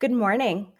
[0.00, 0.70] Good morning.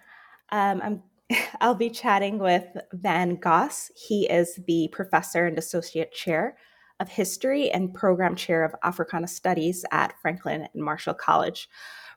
[0.50, 1.02] Um, I'm,
[1.61, 3.91] I'll be chatting with Van Gosse.
[3.97, 6.56] He is the professor and associate chair
[7.00, 11.69] of history and program chair of Africana Studies at Franklin and Marshall College.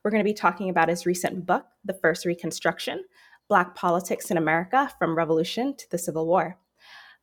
[0.04, 3.04] We're going to be talking about his recent book, The First Reconstruction
[3.50, 6.60] Black Politics in America from Revolution to the Civil War.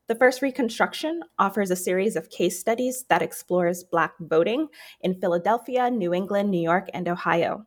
[0.08, 4.66] The First Reconstruction offers a series of case studies that explores Black voting
[5.02, 7.64] in Philadelphia, New England, New York, and Ohio.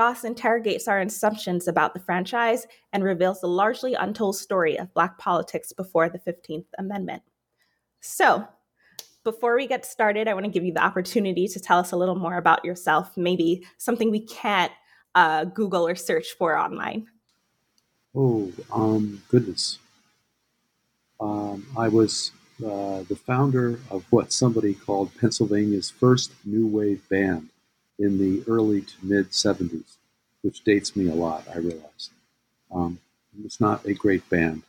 [0.00, 5.18] Gosse interrogates our assumptions about the franchise and reveals the largely untold story of Black
[5.18, 7.22] politics before the 15th Amendment.
[8.00, 8.48] So,
[9.24, 11.98] before we get started, I want to give you the opportunity to tell us a
[11.98, 14.72] little more about yourself, maybe something we can't
[15.14, 17.06] uh, Google or search for online.
[18.14, 19.80] Oh, um, goodness.
[21.20, 22.32] Um, I was
[22.64, 27.50] uh, the founder of what somebody called Pennsylvania's first new wave band
[28.00, 29.96] in the early to mid 70s,
[30.42, 32.10] which dates me a lot, I realize.
[32.72, 32.98] Um,
[33.44, 34.62] it's not a great band,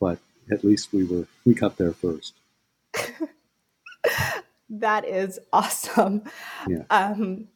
[0.00, 0.18] but
[0.50, 2.34] at least we were we got there first.
[4.70, 6.22] that is awesome.
[6.68, 6.84] Yeah.
[6.90, 7.48] Um,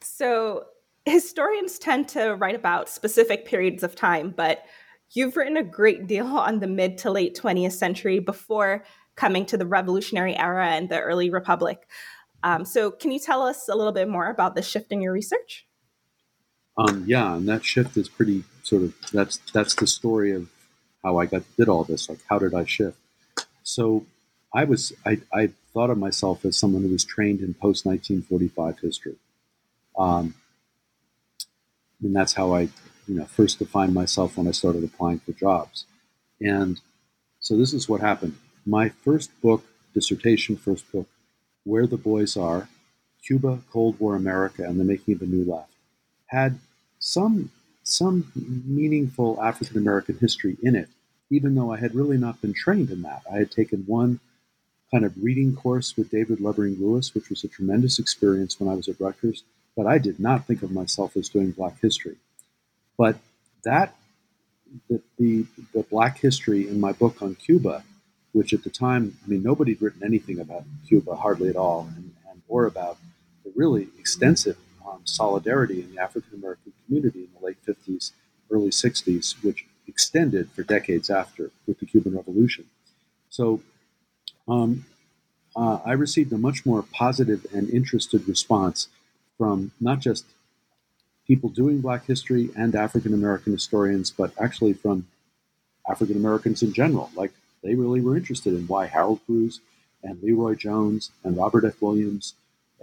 [0.00, 0.66] so
[1.04, 4.64] historians tend to write about specific periods of time, but
[5.12, 8.84] you've written a great deal on the mid to late 20th century before
[9.16, 11.88] coming to the Revolutionary era and the early Republic.
[12.42, 15.12] Um, so, can you tell us a little bit more about the shift in your
[15.12, 15.66] research?
[16.80, 20.48] Um, yeah, and that shift is pretty sort of that's that's the story of
[21.04, 22.08] how I got did all this.
[22.08, 22.96] Like, how did I shift?
[23.62, 24.06] So,
[24.54, 28.78] I was I, I thought of myself as someone who was trained in post 1945
[28.78, 29.16] history,
[29.98, 30.34] um,
[32.02, 32.62] and that's how I
[33.06, 35.84] you know first defined myself when I started applying for jobs.
[36.40, 36.80] And
[37.40, 38.36] so this is what happened.
[38.64, 41.08] My first book, dissertation, first book
[41.64, 42.70] where the Boys Are,
[43.22, 45.74] Cuba, Cold War America, and the Making of a New Left,
[46.28, 46.58] had
[47.00, 47.50] some,
[47.82, 50.88] some meaningful African American history in it,
[51.30, 53.22] even though I had really not been trained in that.
[53.30, 54.20] I had taken one
[54.92, 58.74] kind of reading course with David Levering Lewis, which was a tremendous experience when I
[58.74, 59.42] was at Rutgers,
[59.76, 62.16] but I did not think of myself as doing Black history.
[62.96, 63.16] But
[63.64, 63.96] that,
[64.88, 67.82] the, the, the Black history in my book on Cuba
[68.32, 71.88] which at the time, I mean, nobody had written anything about Cuba, hardly at all,
[71.96, 72.98] and, and or about
[73.44, 74.56] the really extensive
[74.86, 78.12] um, solidarity in the African American community in the late 50s,
[78.50, 82.64] early 60s, which extended for decades after with the Cuban Revolution.
[83.28, 83.60] So
[84.48, 84.84] um,
[85.54, 88.88] uh, I received a much more positive and interested response
[89.38, 90.24] from not just
[91.26, 95.06] people doing Black history and African American historians, but actually from
[95.88, 97.32] African Americans in general, like
[97.62, 99.60] they really were interested in why Harold Cruse
[100.02, 101.80] and LeRoi Jones and Robert F.
[101.80, 102.34] Williams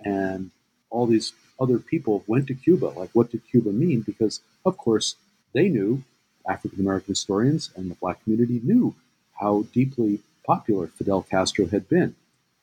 [0.06, 0.52] and
[0.90, 2.88] all these other people went to Cuba.
[2.88, 4.02] Like, what did Cuba mean?
[4.02, 5.16] Because, of course,
[5.54, 6.04] they knew,
[6.48, 8.96] African American historians and the black community knew
[9.40, 12.16] how deeply popular Fidel Castro had been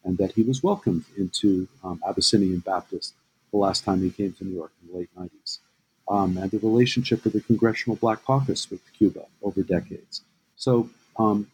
[0.05, 3.15] and that he was welcomed into um, Abyssinian Baptist
[3.51, 5.59] the last time he came to New York in the late 90s.
[6.09, 10.23] Um, and the relationship of the Congressional Black Caucus with Cuba over decades.
[10.57, 11.47] So um,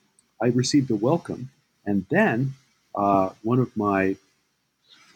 [0.43, 1.51] I received a welcome.
[1.87, 2.55] And then
[2.95, 4.17] uh, one of my,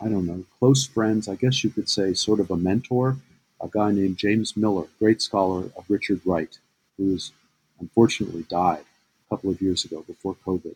[0.00, 3.17] I don't know, close friends, I guess you could say, sort of a mentor,
[3.61, 6.58] a guy named James Miller, great scholar of Richard Wright,
[6.96, 7.32] who was
[7.81, 8.85] unfortunately died
[9.26, 10.75] a couple of years ago before COVID.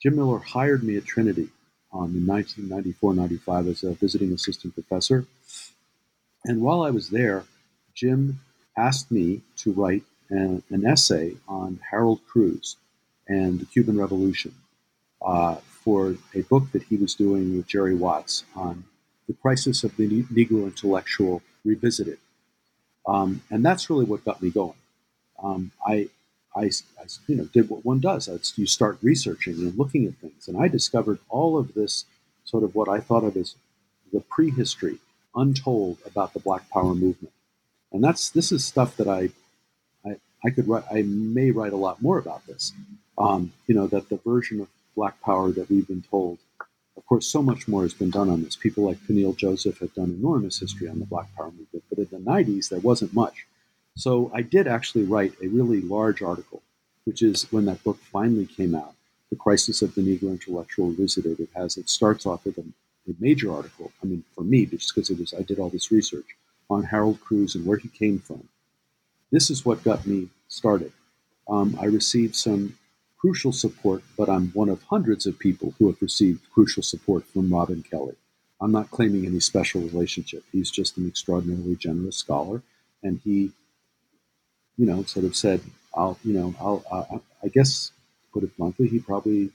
[0.00, 1.48] Jim Miller hired me at Trinity
[1.92, 5.26] in 1994-95 as a visiting assistant professor.
[6.44, 7.44] And while I was there,
[7.94, 8.40] Jim
[8.76, 12.76] asked me to write an, an essay on Harold Cruse
[13.26, 14.54] and the Cuban Revolution
[15.20, 15.56] uh,
[15.88, 18.84] for a book that he was doing with Jerry Watts on
[19.26, 22.18] the crisis of the Negro intellectual revisited.
[23.06, 24.74] Um, and that's really what got me going.
[25.42, 26.10] Um, I,
[26.54, 28.28] I, I, you know, did what one does.
[28.56, 32.04] You start researching and looking at things, and I discovered all of this
[32.44, 33.54] sort of what I thought of as
[34.12, 34.98] the prehistory,
[35.34, 37.32] untold about the Black Power movement.
[37.92, 39.30] And that's this is stuff that I,
[40.04, 40.84] I, I could write.
[40.92, 42.74] I may write a lot more about this.
[43.16, 44.68] Um, you know, that the version of
[44.98, 46.38] Black Power that we've been told.
[46.96, 48.56] Of course, so much more has been done on this.
[48.56, 52.08] People like Peniel Joseph have done enormous history on the Black Power movement, but in
[52.10, 53.46] the 90s, there wasn't much.
[53.94, 56.62] So I did actually write a really large article,
[57.04, 58.94] which is when that book finally came out,
[59.30, 61.38] The Crisis of the Negro Intellectual Revisited.
[61.38, 64.92] It has, it starts off with a, a major article, I mean, for me, just
[64.92, 66.36] because it was, I did all this research
[66.68, 68.48] on Harold Cruse and where he came from.
[69.30, 70.92] This is what got me started.
[71.48, 72.74] Um, I received some
[73.18, 77.52] crucial support, but I'm one of hundreds of people who have received crucial support from
[77.52, 78.14] Robin Kelley.
[78.60, 80.44] I'm not claiming any special relationship.
[80.52, 82.62] He's just an extraordinarily generous scholar,
[83.02, 83.52] and he,
[84.76, 85.60] you know, sort of said,
[85.94, 87.92] "I'll, you know, I'll, uh, I guess,
[88.32, 89.50] put it bluntly, he probably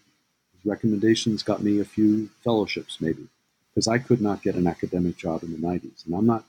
[0.54, 3.27] his recommendations got me a few fellowships, maybe,
[3.69, 6.45] because I could not get an academic job in the '90s, and I'm not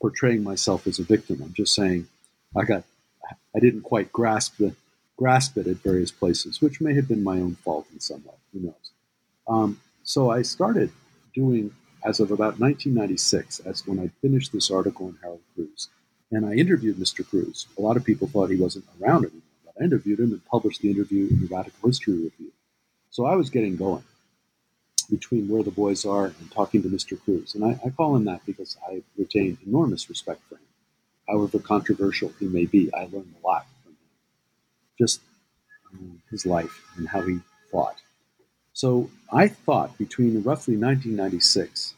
[0.00, 1.42] portraying myself as a victim.
[1.42, 2.06] I'm just saying
[2.56, 2.84] I got,
[3.54, 4.74] I didn't quite grasp the
[5.18, 8.34] grasp it at various places, which may have been my own fault in some way.
[8.52, 8.92] Who knows?
[9.48, 10.90] Um, so I started
[11.34, 11.72] doing,
[12.04, 15.88] as of about 1996, as when I finished this article on Harold Cruse,
[16.30, 17.28] and I interviewed Mr.
[17.28, 17.66] Cruse.
[17.76, 20.82] A lot of people thought he wasn't around anymore, but I interviewed him and published
[20.82, 22.52] the interview in the Radical History Review.
[23.10, 24.04] So I was getting going
[25.10, 27.20] between where the boys are and talking to Mr.
[27.20, 27.54] Cruse.
[27.54, 30.60] And I, I call him that because I retain enormous respect for him.
[31.26, 33.66] However controversial he may be, I learned a lot
[34.98, 35.20] just
[35.92, 37.40] um, his life and how he
[37.70, 37.96] fought.
[38.72, 41.94] So I thought between roughly 1996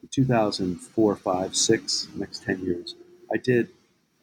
[0.00, 2.94] to 2004, 5, 6, next 10 years,
[3.32, 3.68] I did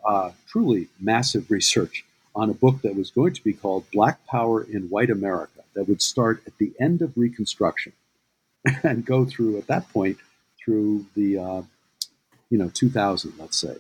[0.05, 2.05] uh, truly massive research
[2.35, 5.87] on a book that was going to be called Black Power in White America, that
[5.87, 7.93] would start at the end of Reconstruction
[8.83, 10.17] and go through, at that point,
[10.63, 11.61] through the, uh,
[12.49, 13.75] you know, 2000, let's say.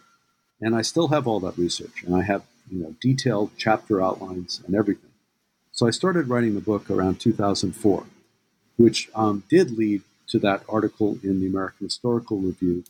[0.61, 4.61] And I still have all that research, and I have you know, detailed chapter outlines
[4.65, 5.11] and everything.
[5.71, 8.05] So I started writing the book around 2004,
[8.77, 12.83] which um, did lead to that article in the American Historical Review,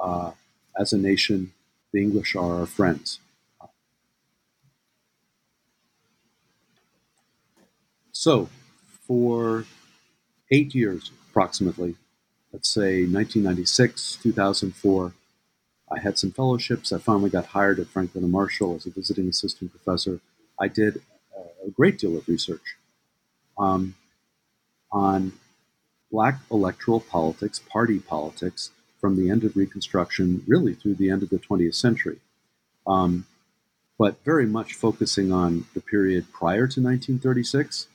[0.00, 0.32] uh,
[0.78, 1.52] "As a Nation,
[1.92, 3.20] the English Are Our Friends."
[8.12, 8.48] So,
[9.06, 9.64] for
[10.50, 11.96] eight years approximately,
[12.52, 15.14] let's say 1996, 2004,
[15.94, 16.92] I had some fellowships.
[16.92, 20.20] I finally got hired at Franklin and Marshall as a visiting assistant professor.
[20.58, 21.02] I did
[21.64, 22.76] a great deal of research
[23.58, 23.94] um,
[24.90, 25.32] on
[26.10, 31.30] black electoral politics, party politics, from the end of Reconstruction, really through the end of
[31.30, 32.18] the 20th century.
[32.86, 33.26] Um,
[33.98, 37.88] but very much focusing on the period prior to 1936,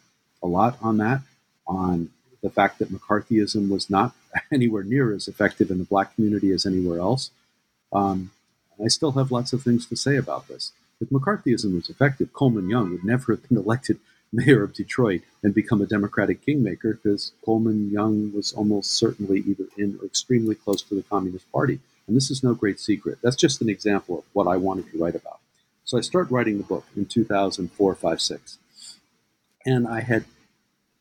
[0.43, 1.21] a lot on that,
[1.65, 2.09] on
[2.41, 4.13] the fact that McCarthyism was not
[4.51, 7.31] anywhere near as effective in the black community as anywhere else,
[7.93, 8.31] um,
[8.83, 10.71] I still have lots of things to say about this.
[10.99, 13.99] If McCarthyism was effective, Coleman Young would never have been elected
[14.31, 19.65] mayor of Detroit and become a Democratic kingmaker because Coleman Young was almost certainly either
[19.77, 21.79] in or extremely close to the Communist Party.
[22.07, 23.19] And this is no great secret.
[23.21, 25.39] That's just an example of what I wanted to write about.
[25.85, 28.57] So I start writing the book in 2004, 5, 6.
[29.65, 30.25] And I had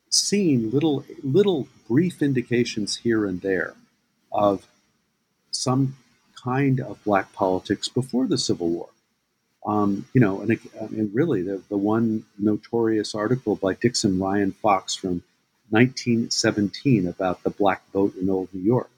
[0.09, 3.75] seen little, little brief indications here and there
[4.31, 4.67] of
[5.51, 5.97] some
[6.47, 8.89] kind of black politics before the Civil War.
[9.65, 14.95] Um, you know, and, and really the, the one notorious article by Dixon Ryan Fox
[14.95, 15.23] from
[15.71, 18.89] 1917 about the black vote in Old New York.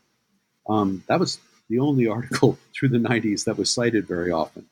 [0.70, 1.40] Um, that was
[1.70, 4.68] the only article through the 90s that was cited very often.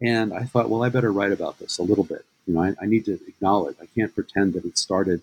[0.00, 2.24] And I thought, well, I better write about this a little bit.
[2.46, 3.76] You know, I, I need to acknowledge.
[3.82, 5.22] I can't pretend that it started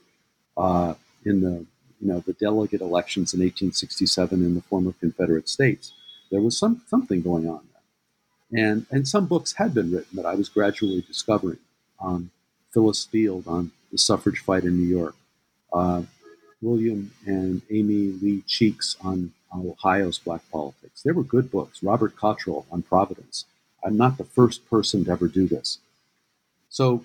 [0.58, 1.66] uh, in the
[2.02, 5.92] you know the delegate elections in 1867 in the former Confederate States
[6.32, 8.64] there was some something going on there.
[8.64, 11.60] And and some books had been written that I was gradually discovering.
[12.02, 12.32] Um,
[12.72, 15.16] Phyllis Field on the suffrage fight in New York,
[15.74, 16.04] uh,
[16.62, 21.02] William and Aimee Lee Cheeks on Ohio's Black Politics.
[21.02, 21.82] They were good books.
[21.82, 23.46] Robert Cottrol on Providence.
[23.84, 25.80] I'm not the first person to ever do this.
[26.70, 27.04] So,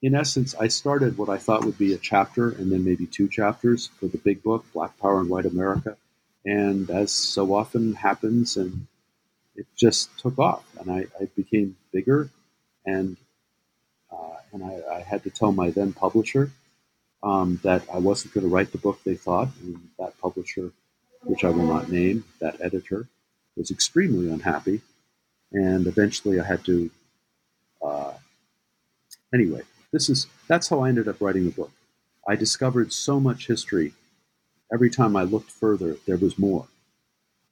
[0.00, 3.28] in essence, I started what I thought would be a chapter and then maybe two
[3.28, 5.96] chapters for the big book, Black Power and White America.
[6.44, 8.86] And as so often happens, and
[9.54, 12.30] it just took off, and I, I became bigger,
[12.84, 13.16] and
[14.10, 16.50] uh, and I, I, had to tell my then publisher
[17.22, 20.72] um, that I wasn't going to write the book they thought, and that publisher,
[21.22, 23.08] which I will not name, that editor,
[23.56, 24.80] was extremely unhappy,
[25.52, 26.90] and eventually I had to.
[27.80, 28.14] Uh,
[29.32, 31.70] anyway, this is that's how I ended up writing the book.
[32.26, 33.94] I discovered so much history.
[34.72, 36.66] Every time I looked further, there was more,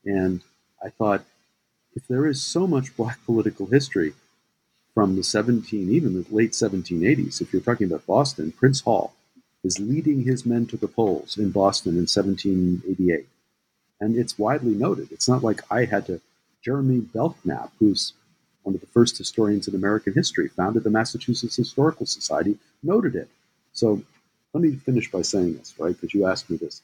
[0.04, 0.40] and
[0.82, 1.24] I thought,
[1.94, 4.14] if there is so much Black political history
[4.94, 9.14] from the 17, even the late 1780s, if you're talking about Boston, Prince Hall
[9.62, 13.26] is leading his men to the polls in Boston in 1788.
[14.00, 15.12] And it's widely noted.
[15.12, 16.20] It's not like I had to.
[16.62, 18.14] Jeremy Belknap, who's
[18.62, 23.28] one of the first historians in American history, founded the Massachusetts Historical Society, noted it.
[23.72, 24.02] So
[24.52, 25.94] let me finish by saying this, right?
[25.94, 26.82] Because you asked me this.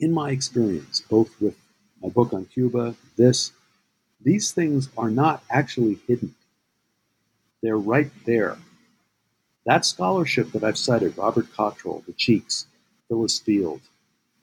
[0.00, 1.56] In my experience, both with
[2.02, 3.52] my book on Cuba, this,
[4.22, 6.34] these things are not actually hidden.
[7.62, 8.58] They're right there.
[9.64, 12.66] That scholarship that I've cited, Robert Cottrol, The Cheeks,
[13.08, 13.80] Phyllis Field,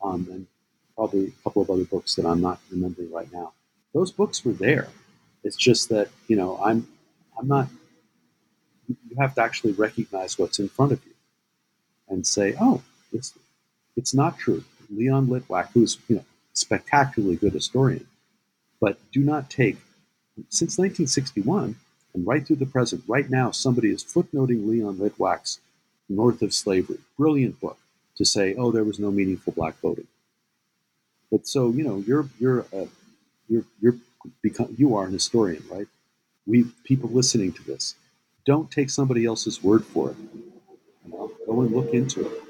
[0.03, 0.48] um, and
[0.95, 3.53] probably a couple of other books that I'm not remembering right now,
[3.93, 4.89] those books were there.
[5.43, 6.88] It's just that, you know, I'm,
[7.38, 7.67] I'm not,
[8.88, 11.13] you have to actually recognize what's in front of you
[12.10, 12.81] and say, oh,
[13.13, 13.33] it's,
[13.95, 14.63] it's not true.
[14.97, 18.07] Leon Litwack, who's, you know, spectacularly good historian,
[18.79, 19.77] but do not take,
[20.50, 21.75] since 1961,
[22.13, 25.59] and right through the present, right now, somebody is footnoting Leon Litwack's
[26.09, 27.77] North of Slavery, brilliant book,
[28.17, 30.07] to say, oh, there was no meaningful black voting.
[31.31, 32.85] But so you know, you're you're uh,
[33.50, 33.95] you're you're
[34.43, 35.88] become you are an historian, right?
[36.45, 37.95] We people listening to this,
[38.45, 40.17] don't take somebody else's word for it.
[41.05, 42.43] You know, go and look into it.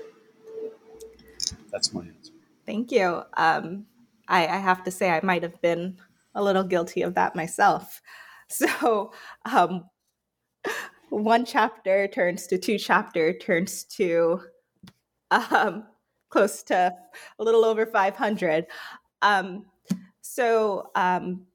[1.72, 2.33] That's my answer.
[2.66, 3.24] Thank you.
[3.36, 3.86] Um,
[4.28, 5.98] I, I have to say, I might have been
[6.36, 8.02] a little guilty of that myself.
[8.50, 9.12] So
[9.46, 9.86] um,
[11.10, 14.42] one chapter turns to two chapter turns to
[15.32, 15.86] um,
[16.30, 16.94] close to
[17.40, 18.68] a little over 500.
[19.22, 19.66] Um,
[20.22, 21.48] so um,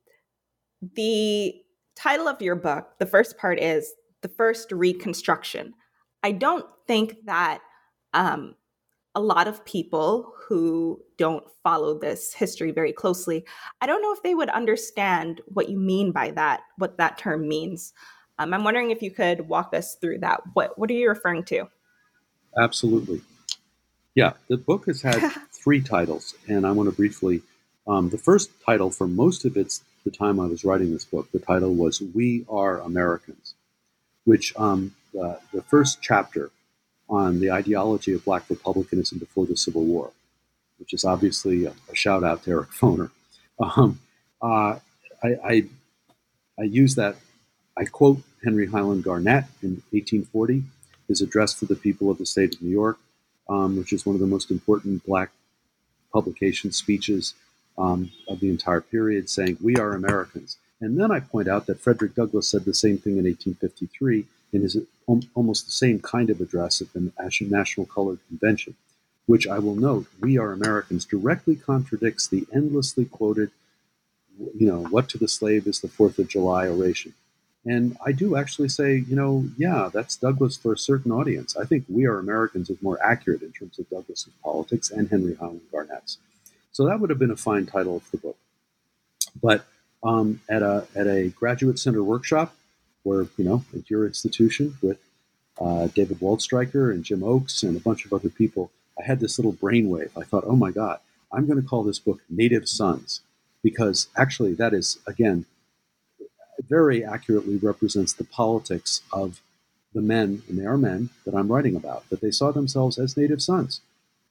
[0.94, 1.54] the
[1.96, 5.74] title of your book, the first part is The First Reconstruction.
[6.22, 7.60] I don't think that
[8.14, 8.54] um,
[9.18, 13.44] a lot of people who don't follow this history very closely,
[13.80, 17.48] I don't know if they would understand what you mean by that, what that term
[17.48, 17.92] means.
[18.38, 20.42] Um, I'm wondering if you could walk us through that.
[20.52, 21.64] What what are you referring to?
[22.56, 23.20] Absolutely.
[24.14, 25.18] Yeah, the book has had
[25.50, 27.42] three titles, and I want to briefly.
[27.88, 31.28] Um, the first title, for most of its the time I was writing this book,
[31.32, 33.54] the title was "We Are Americans,"
[34.24, 36.52] which um, the, the first chapter
[37.08, 40.10] on the ideology of black republicanism before the Civil War,
[40.78, 43.10] which is obviously a, a shout out to Eric Foner.
[43.60, 43.98] Um,
[44.40, 44.78] uh,
[45.20, 45.64] I, I,
[46.60, 47.16] I, use that,
[47.76, 50.62] I quote Henry Highland Garnet in 1840,
[51.08, 53.00] his address to the people of the state of New York,
[53.48, 55.30] um, which is one of the most important black
[56.12, 57.34] publication speeches
[57.78, 60.56] um, of the entire period, saying, We are Americans.
[60.80, 64.62] And then I point out that Frederick Douglass said the same thing in 1853 in
[64.62, 64.76] his
[65.34, 68.74] almost the same kind of address at the National Colored Convention,
[69.26, 73.50] which I will note, we are Americans, directly contradicts the endlessly quoted,
[74.54, 77.14] you know, what to the slave is the Fourth of July oration.
[77.64, 81.56] And I do actually say, you know, yeah, that's Douglass for a certain audience.
[81.56, 85.34] I think We Are Americans is more accurate in terms of Douglass's politics and Henry
[85.34, 86.18] Highland Garnet's.
[86.72, 88.38] So that would have been a fine title of the book.
[89.42, 89.66] But
[90.02, 92.54] um, at a at a graduate center workshop,
[93.08, 94.98] where you know at your institution with
[95.60, 99.38] uh, David Waldstreicher and Jim Oakes and a bunch of other people, I had this
[99.38, 100.10] little brainwave.
[100.16, 100.98] I thought, oh my God,
[101.32, 103.22] I'm going to call this book Native Sons
[103.62, 105.46] because actually that is again
[106.68, 109.40] very accurately represents the politics of
[109.94, 113.16] the men, and they are men that I'm writing about, that they saw themselves as
[113.16, 113.80] native sons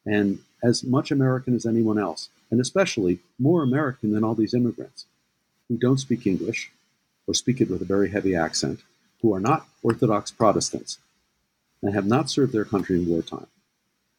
[0.06, 5.06] and as much American as anyone else, and especially more American than all these immigrants
[5.68, 6.72] who don't speak English,
[7.28, 8.80] or speak it with a very heavy accent,
[9.22, 10.98] who are not Orthodox Protestants
[11.82, 13.48] and have not served their country in wartime.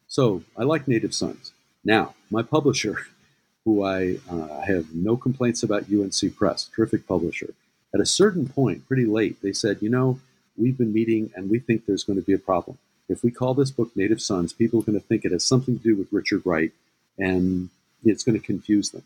[0.07, 1.51] So I like Native Sons.
[1.83, 3.07] Now, my publisher,
[3.65, 7.53] who I uh, have no complaints about UNC Press, terrific publisher,
[7.93, 10.19] at a certain point, pretty late, they said, you know,
[10.57, 12.77] we've been meeting and we think there's going to be a problem.
[13.07, 15.77] If we call this book Native Sons, people are going to think it has something
[15.77, 16.71] to do with Richard Wright
[17.17, 17.69] and
[18.03, 19.03] it's going to confuse them.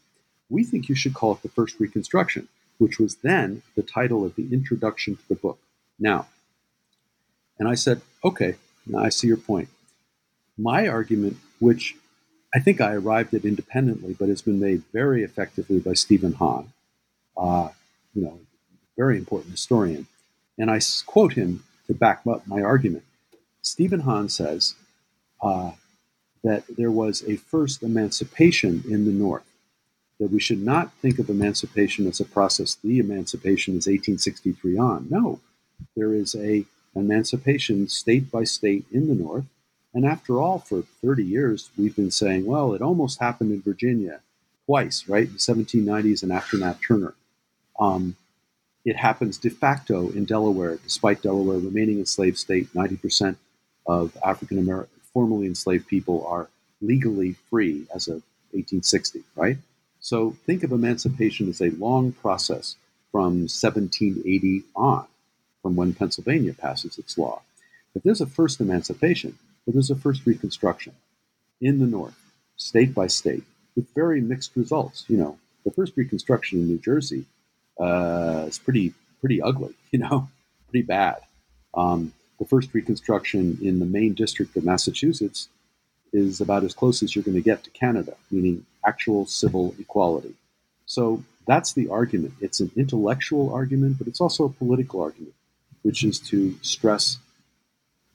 [0.50, 4.36] we think you should call it the First Reconstruction, which was then the title of
[4.36, 5.60] the introduction to the book.
[6.00, 6.28] Now,
[7.60, 9.70] and I said, okay, now I see your point.
[10.58, 11.96] My argument, which
[12.54, 16.74] I think I arrived at independently, but has been made very effectively by Steven Hahn,
[17.36, 17.70] uh,
[18.14, 18.40] you know,
[18.96, 20.08] very important historian,
[20.58, 23.04] and I quote him to back up my argument.
[23.62, 24.76] Steven Hahn says
[25.42, 25.72] uh,
[26.44, 29.46] that there was a first emancipation in the North,
[30.24, 32.76] that we should not think of emancipation as a process.
[32.76, 35.08] The emancipation is 1863 on.
[35.10, 35.42] No,
[35.98, 36.66] there is a
[36.96, 39.44] emancipation state by state in the North.
[39.94, 44.22] And after all, for 30 years, we've been saying, well, it almost happened in Virginia
[44.66, 45.28] twice, right?
[45.28, 47.16] In the 1790s and after Nat Turner.
[47.78, 48.16] Um,
[48.86, 52.74] it happens de facto in Delaware, despite Delaware remaining a slave state.
[52.74, 53.36] 90%
[53.86, 56.48] of African American, formerly enslaved people are
[56.82, 59.58] legally free as of 1860, right?
[60.04, 62.76] So think of emancipation as a long process
[63.14, 65.08] from 1780 on
[65.62, 67.42] from when Pennsylvania passes its law.
[67.96, 70.94] If there's a first emancipation, but there's a first Reconstruction
[71.62, 72.20] in the North,
[72.58, 73.46] state by state,
[73.78, 75.06] with very mixed results.
[75.08, 77.24] You know, the first Reconstruction in New Jersey
[77.80, 79.74] uh, is pretty pretty ugly.
[79.94, 80.28] You know,
[80.70, 81.22] pretty bad.
[81.76, 85.48] Um, the first Reconstruction in the main district of Massachusetts
[86.14, 90.34] is about as close as you're going to get to Canada, meaning actual civil equality.
[90.86, 92.36] So that's the argument.
[92.40, 95.34] It's an intellectual argument, but it's also a political argument
[95.84, 97.18] which is to stress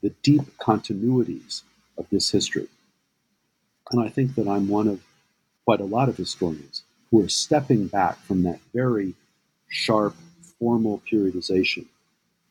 [0.02, 1.62] the deep continuities
[1.96, 2.68] of this history.
[3.90, 5.00] And I think that I'm one of
[5.64, 9.14] quite a lot of historians who are stepping back from that very
[9.68, 10.14] sharp,
[10.58, 11.86] formal periodization.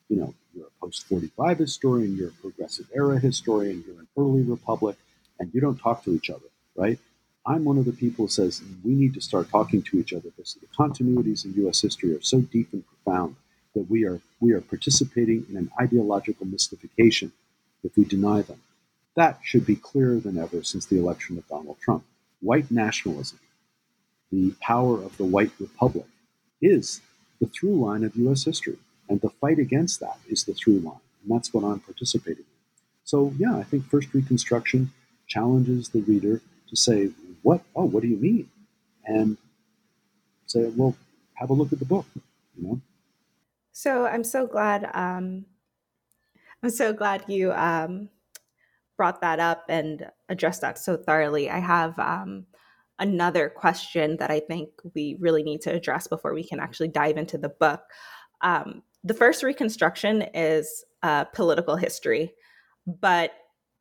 [0.10, 4.42] You know, you're a post 45 historian, you're a progressive era historian, you're an early
[4.42, 4.98] republic,
[5.40, 7.00] and you don't talk to each other, right?
[7.46, 10.30] I'm one of the people who says we need to start talking to each other
[10.36, 13.38] because the continuities in US history are so deep and profound
[13.74, 17.32] that we are we are participating in an ideological mystification
[17.84, 18.62] if we deny them.
[19.16, 22.04] That should be clearer than ever since the election of Donald Trump.
[22.42, 23.40] White nationalism,
[24.32, 26.06] the power of the white republic,
[26.62, 27.02] is
[27.40, 28.78] the through line of US history.
[29.10, 31.00] And the fight against that is the through line.
[31.24, 32.60] And that's what I'm participating in.
[33.06, 34.92] So yeah, I think First Reconstruction
[35.28, 37.12] challenges the reader to say,
[37.44, 38.50] What oh, what do you mean?
[39.06, 39.38] And
[40.48, 40.96] say, well,
[41.36, 42.06] have a look at the book,
[42.56, 42.82] you know.
[43.72, 44.90] So I'm so glad.
[44.94, 45.46] Um,
[46.64, 48.10] I'm so glad you um,
[48.98, 51.50] brought that up and addressed that so thoroughly.
[51.50, 52.48] I have um,
[52.98, 57.18] another question that I think we really need to address before we can actually dive
[57.18, 57.82] into the book.
[58.42, 62.34] Um, the first Reconstruction is uh, political history,
[62.88, 63.32] but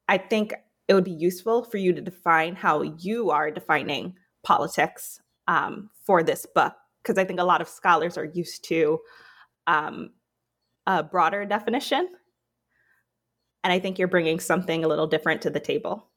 [0.09, 0.53] I think
[0.89, 6.23] it would be useful for you to define how you are defining politics um, for
[6.23, 9.01] this book, because I think a lot of scholars are used to
[9.67, 10.11] um,
[10.87, 12.09] a broader definition.
[13.65, 16.09] And I think you're bringing something a little different to the table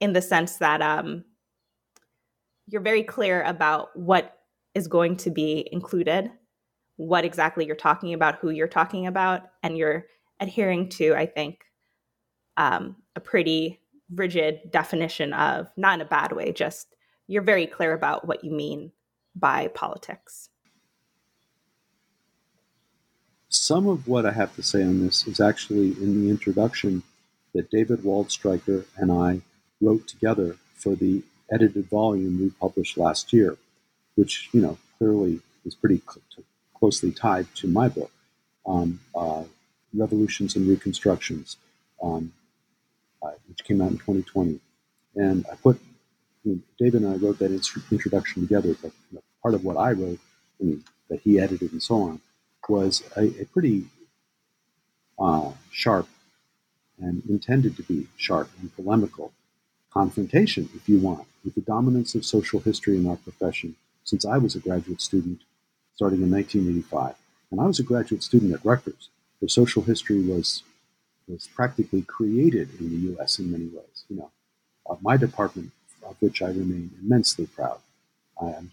[0.00, 1.24] in the sense that um,
[2.66, 4.38] you're very clear about what
[4.74, 6.30] is going to be included,
[6.96, 10.06] what exactly you're talking about, who you're talking about, and you're
[10.38, 11.58] adhering to, I think,
[12.56, 13.78] um, a pretty
[14.14, 16.88] rigid definition of, not in a bad way, just
[17.28, 18.92] you're very clear about what you mean
[19.36, 20.48] by politics.
[23.48, 27.02] Some of what I have to say on this is actually in the introduction
[27.54, 29.42] that David Waldstreicher and I
[29.80, 33.58] wrote together for the edited volume we published last year,
[34.14, 36.44] which, you know, clearly is pretty cl-
[36.78, 38.12] closely tied to my book,
[38.66, 39.44] um, uh,
[39.92, 41.56] Revolutions and Reconstructions,
[42.02, 42.32] um,
[43.48, 44.60] which came out in 2020.
[45.16, 45.80] And I put,
[46.44, 47.52] you know, David and I wrote that
[47.90, 50.18] introduction together, but you know, part of what I wrote,
[50.60, 52.20] I mean, that he edited and so on,
[52.68, 53.86] was a, a pretty
[55.18, 56.06] uh, sharp
[56.98, 59.32] and intended to be sharp and polemical
[59.92, 64.38] confrontation, if you want, with the dominance of social history in our profession since I
[64.38, 65.40] was a graduate student
[65.94, 67.14] starting in 1985.
[67.50, 70.62] And I was a graduate student at Rutgers, where social history was
[71.30, 73.38] was practically created in the U.S.
[73.38, 74.04] in many ways.
[74.08, 74.30] You know,
[74.88, 75.72] uh, my department,
[76.06, 77.78] of which I remain immensely proud.
[78.40, 78.72] I, am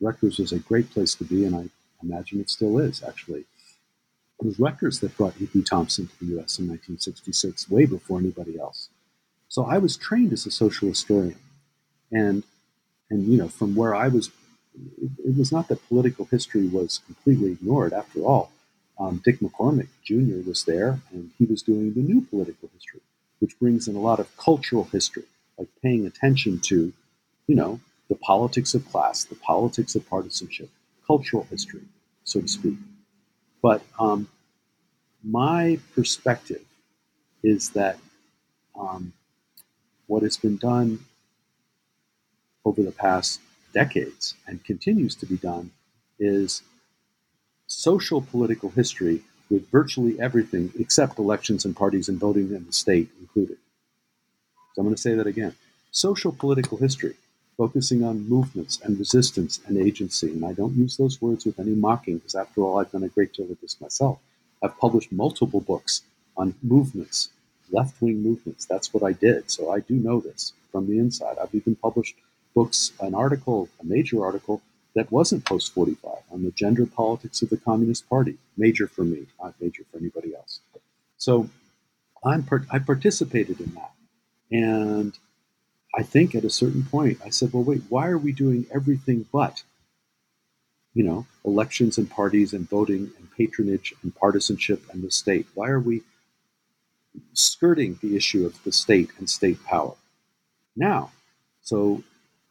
[0.00, 1.68] Rutgers is a great place to be, and I
[2.02, 3.46] imagine it still is, actually.
[4.38, 5.62] It was Rutgers that brought E.P.
[5.62, 6.58] Thompson to the U.S.
[6.58, 8.90] in 1966, way before anybody else.
[9.48, 11.38] So I was trained as a social historian,
[12.12, 12.42] and
[13.08, 14.30] and you know from where I was,
[15.00, 17.92] it, it was not that political history was completely ignored.
[17.92, 18.50] After all,
[18.98, 20.46] um, Dick McCormick Jr.
[20.48, 23.00] was there, and he was doing the new political history,
[23.40, 25.24] which brings in a lot of cultural history,
[25.58, 26.92] like paying attention to,
[27.46, 30.70] you know, the politics of class, the politics of partisanship,
[31.06, 31.82] cultural history,
[32.24, 32.76] so to speak.
[33.62, 34.28] But um,
[35.22, 36.62] my perspective
[37.42, 37.98] is that
[38.78, 39.12] um,
[40.06, 41.00] what has been done
[42.64, 43.40] over the past
[43.74, 45.70] decades and continues to be done
[46.18, 46.62] is
[47.66, 53.08] social political history with virtually everything except elections and parties and voting in the state
[53.20, 53.58] included.
[54.74, 55.54] So I'm going to say that again.
[55.90, 57.14] Social political history,
[57.56, 60.28] focusing on movements and resistance and agency.
[60.28, 63.08] And I don't use those words with any mocking because, after all, I've done a
[63.08, 64.18] great deal of this myself.
[64.62, 66.02] I've published multiple books
[66.36, 67.30] on movements,
[67.70, 68.66] left wing movements.
[68.66, 69.50] That's what I did.
[69.50, 71.38] So I do know this from the inside.
[71.38, 72.16] I've even published
[72.54, 74.60] books, an article, a major article
[74.96, 78.38] that wasn't post 45 on the gender politics of the Communist Party.
[78.56, 80.60] Major for me, not major for anybody else.
[81.18, 81.48] So
[82.24, 83.92] I'm I participated in that.
[84.50, 85.16] And
[85.94, 89.26] I think at a certain point, I said, well, wait, why are we doing everything
[89.30, 89.62] but,
[90.94, 95.46] you know, elections and parties and voting and patronage and partisanship and the state?
[95.54, 96.02] Why are we
[97.34, 99.94] skirting the issue of the state and state power
[100.74, 101.12] now?
[101.60, 102.02] So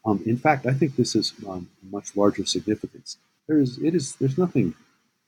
[0.06, 3.18] um, in fact, I think this is um, much larger significance.
[3.48, 4.76] There is, it is, there's nothing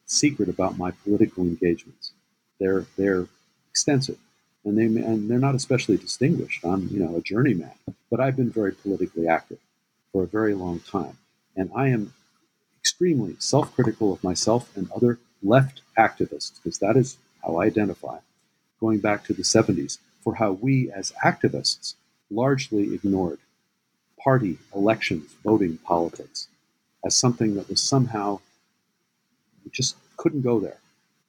[0.05, 2.13] secret about my political engagements.
[2.59, 3.27] They're they're
[3.69, 4.17] extensive,
[4.63, 6.63] and they and they're not especially distinguished.
[6.65, 7.73] I'm you know a journeyman,
[8.09, 9.59] but I've been very politically active
[10.11, 11.17] for a very long time,
[11.55, 12.13] and I am
[12.79, 18.19] extremely self-critical of myself and other left activists because that is how I identify,
[18.79, 21.93] going back to the 70s, for how we as activists
[22.31, 23.39] largely ignored
[24.27, 26.49] party, elections, voting politics
[27.05, 28.37] as something that was somehow
[29.71, 30.79] just couldn't go there.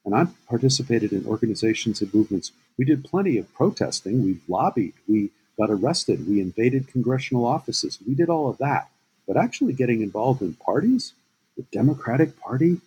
[0.03, 2.51] And I've participated in organizations and movements.
[2.77, 4.25] We did plenty of protesting.
[4.25, 4.95] We lobbied.
[5.07, 6.27] We got arrested.
[6.27, 7.99] We invaded congressional offices.
[8.05, 8.89] We did all of that.
[9.25, 11.13] But actually getting involved in parties,
[11.55, 12.81] the Democratic Party,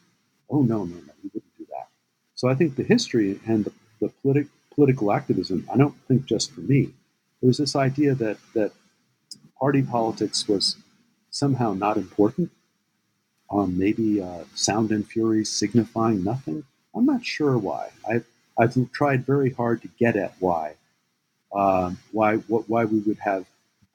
[0.51, 1.88] oh, no, no, no, we wouldn't do that.
[2.35, 3.72] So I think the history and the,
[4.03, 6.83] the politi- political activism, I don't think just for me,
[7.40, 8.72] there was this idea that, that
[9.62, 10.77] party politics was
[11.31, 12.51] somehow not important.
[13.48, 16.64] Um, maybe uh, sound and fury signifying nothing.
[16.96, 17.90] I'm not sure why.
[18.11, 18.27] I've,
[18.59, 20.75] I've tried very hard to get at why.
[21.55, 23.46] Uh, why what, why we would have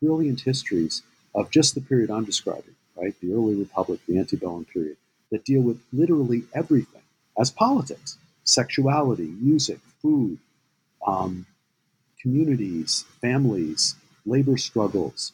[0.01, 1.01] brilliant histories
[1.35, 3.13] of just the period I'm describing, right?
[3.19, 4.95] The early republic, the antebellum period,
[5.31, 7.01] that deal with literally everything
[7.37, 10.37] as politics, sexuality, music, food,
[11.05, 11.45] um,
[12.21, 15.33] communities, families, labor struggles,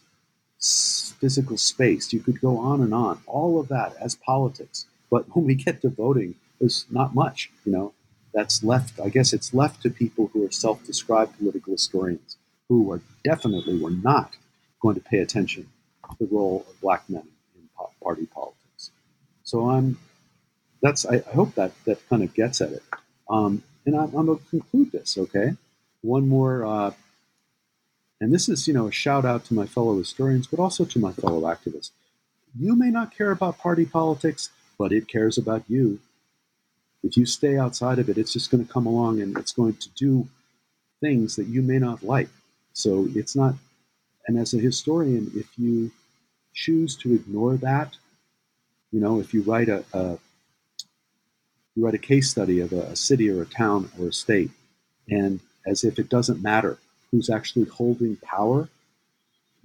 [0.63, 2.13] physical space.
[2.13, 3.21] You could go on and on.
[3.27, 4.85] All of that as politics.
[5.09, 7.93] But when we get to voting, there's not much, you know,
[8.33, 8.99] that's left.
[8.99, 12.37] I guess it's left to people who are self described political historians
[12.69, 14.37] who are definitely were not
[14.81, 15.69] going to pay attention
[16.09, 17.69] to the role of black men in
[18.01, 18.91] party politics.
[19.43, 19.99] So I'm,
[20.81, 22.83] that's, I, I hope that that kind of gets at it.
[23.29, 25.53] Um, and I'm, I'm going to conclude this, okay?
[26.01, 26.91] One more uh,
[28.23, 30.97] and this is, you know, a shout out to my fellow historians, but also to
[30.97, 31.91] my fellow activists.
[32.57, 35.99] You may not care about party politics, but it cares about you.
[37.03, 39.73] If you stay outside of it, it's just going to come along and it's going
[39.73, 40.29] to do
[41.01, 42.29] things that you may not like.
[42.71, 43.55] So it's not,
[44.25, 45.91] and as a historian, if you
[46.53, 47.97] choose to ignore that,
[48.93, 50.17] you know, if you write a, a
[51.75, 54.51] you write a case study of a, a city or a town or a state,
[55.09, 56.77] and as if it doesn't matter
[57.13, 58.67] who's actually holding power,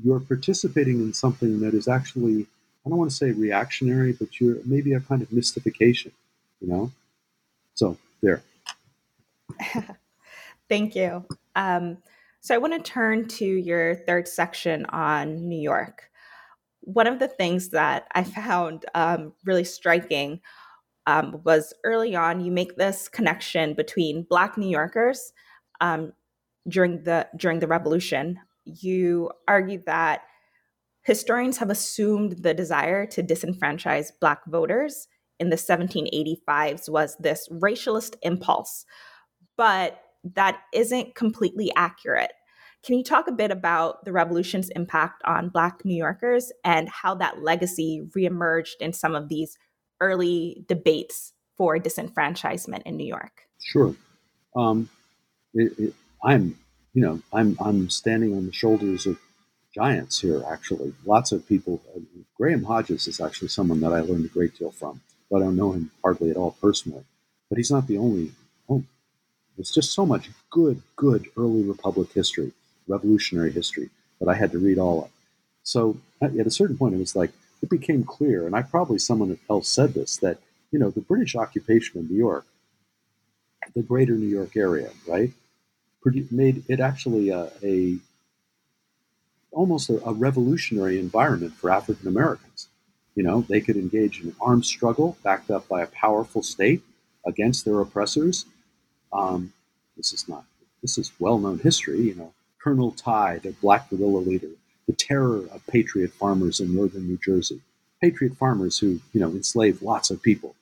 [0.04, 2.42] you're participating in something that is actually,
[2.84, 6.12] I don't want to say reactionary, but you're maybe a kind of mystification,
[6.60, 6.92] you know?
[7.74, 8.42] So, there.
[10.68, 11.24] Thank you.
[11.56, 11.96] Um,
[12.42, 16.10] so, I want to turn to your third section on New York.
[16.82, 20.40] One of the things that I found um, really striking
[21.06, 25.32] um, was early on, you make this connection between Black New Yorkers
[25.80, 26.12] um,
[26.68, 30.22] during the during the revolution you argue that
[31.02, 35.08] historians have assumed the desire to disenfranchise black voters
[35.40, 38.84] in the 1785s was this racialist impulse
[39.56, 40.02] but
[40.34, 42.32] that isn't completely accurate.
[42.84, 47.14] Can you talk a bit about the revolution's impact on black new yorkers and how
[47.16, 49.58] that legacy reemerged in some of these
[50.00, 53.42] early debates for disenfranchisement in new york?
[53.60, 53.94] Sure.
[54.54, 54.88] Um,
[55.54, 56.58] it, it, I'm,
[56.94, 59.18] you know, I'm I'm standing on the shoulders of
[59.74, 60.42] giants here.
[60.50, 61.80] Actually, lots of people.
[61.94, 62.00] Uh,
[62.36, 65.00] Graham Hodges is actually someone that I learned a great deal from,
[65.30, 67.04] but I don't know him hardly at all personally.
[67.48, 68.32] But he's not the only.
[68.68, 68.82] Oh,
[69.56, 72.52] there's just so much good, good early republic history,
[72.86, 75.10] revolutionary history that I had to read all of.
[75.62, 79.38] So at a certain point, it was like it became clear, and I probably someone
[79.50, 80.38] else said this that
[80.70, 82.46] you know the British occupation of New York,
[83.74, 85.32] the Greater New York area, right,
[86.30, 87.98] made it actually a, a
[89.50, 92.68] almost a, a revolutionary environment for African Americans.
[93.14, 96.82] You know, they could engage in an armed struggle backed up by a powerful state
[97.26, 98.44] against their oppressors.
[99.12, 99.52] Um,
[99.96, 100.44] this is not,
[100.82, 102.00] this is well known history.
[102.00, 104.50] You know, Colonel Tye, the black guerrilla leader,
[104.86, 107.60] the terror of patriot farmers in northern New Jersey.
[108.00, 110.54] Patriot farmers who, you know, enslaved lots of people,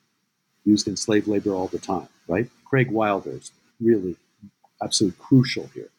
[0.65, 2.49] used enslaved labor all the time, right?
[2.65, 4.15] Craig Wilder's really
[4.81, 5.89] absolutely crucial here.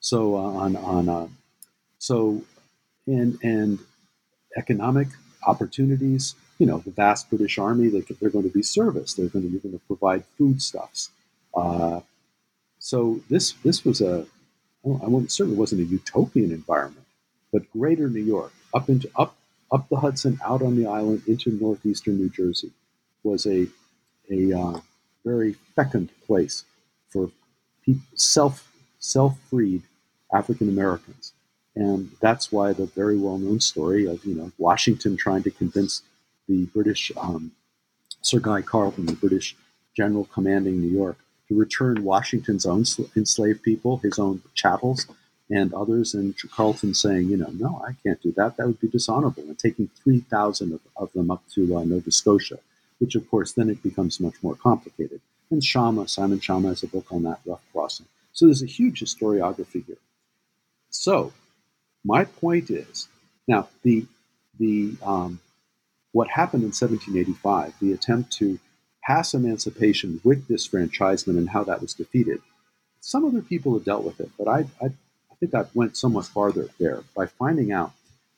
[0.00, 1.28] So uh, on on uh,
[1.98, 2.42] so
[3.06, 3.78] and and
[4.56, 5.08] economic
[5.46, 6.34] opportunities.
[6.58, 9.14] You know, the vast British Army they, they're going to be service.
[9.14, 11.10] They're going to be going to provide foodstuffs.
[11.54, 12.00] Uh,
[12.78, 14.26] so this this was a
[14.86, 17.06] I wouldn't, certainly wasn't a utopian environment,
[17.52, 19.36] but Greater New York up into up
[19.72, 22.70] up the Hudson, out on the island into northeastern New Jersey
[23.22, 23.66] was a
[24.30, 24.80] a uh,
[25.24, 26.64] very fecund place
[27.08, 27.30] for
[28.14, 29.82] self self freed
[30.32, 31.32] African Americans,
[31.74, 36.02] and that's why the very well known story of you know Washington trying to convince
[36.48, 37.52] the British um,
[38.22, 39.56] Sir Guy Carleton, the British
[39.96, 41.18] general commanding New York,
[41.48, 42.84] to return Washington's own
[43.16, 45.06] enslaved people, his own chattels,
[45.50, 48.56] and others, and Carleton saying, you know, no, I can't do that.
[48.56, 49.44] That would be dishonorable.
[49.44, 52.58] And taking 3,000 of, of, them up to uh, Nova Scotia,
[52.98, 55.20] which of course then it becomes much more complicated.
[55.50, 58.06] And Schama, Simon Schama has a book on that, Rough Crossing.
[58.32, 59.96] So there's a huge historiography here.
[60.90, 61.32] So
[62.04, 63.08] my point is,
[63.46, 64.06] now the
[64.58, 65.40] the um,
[66.12, 68.58] what happened in 1785, the attempt to
[69.02, 72.40] pass emancipation with disfranchisement and how that was defeated.
[73.00, 76.26] Some other people have dealt with it, but I, I, I think I went somewhat
[76.26, 77.92] farther there by finding out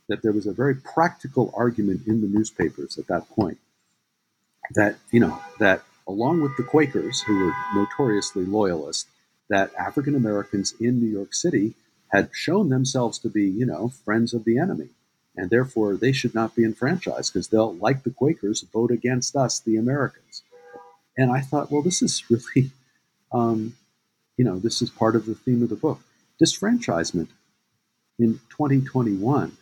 [0.08, 3.58] that there was a very practical argument in the newspapers at that point
[4.74, 9.06] that, you know, that along with the Quakers, who were notoriously loyalist,
[9.50, 11.74] that African Americans in New York City
[12.08, 14.88] had shown themselves to be, you know, friends of the enemy.
[15.36, 19.60] And therefore, they should not be enfranchised because they'll, like the Quakers, vote against us,
[19.60, 20.42] the Americans.
[21.16, 22.70] And I thought, well, this is really,
[23.30, 23.76] um,
[24.36, 26.00] you know, this is part of the theme of the book.
[26.42, 27.28] Disfranchisement
[28.18, 29.56] in 2021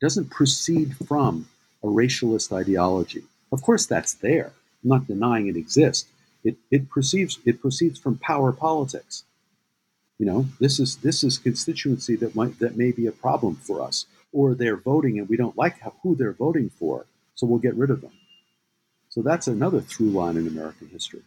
[0.00, 1.48] doesn't proceed from
[1.82, 3.22] a racialist ideology.
[3.52, 4.52] Of course, that's there.
[4.82, 6.06] I'm not denying it exists.
[6.42, 9.24] It, it proceeds it proceeds from power politics.
[10.18, 13.82] You know, this is this is constituency that might that may be a problem for
[13.82, 17.74] us, or they're voting and we don't like who they're voting for, so we'll get
[17.74, 18.12] rid of them.
[19.10, 21.22] So that's another through line in American history.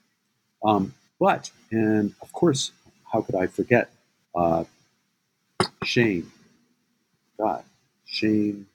[0.63, 2.71] Um, but, and of course,
[3.11, 3.91] how could I forget
[4.33, 4.63] uh,
[5.83, 6.31] Shane?
[7.37, 7.63] God,
[8.05, 8.67] Shane,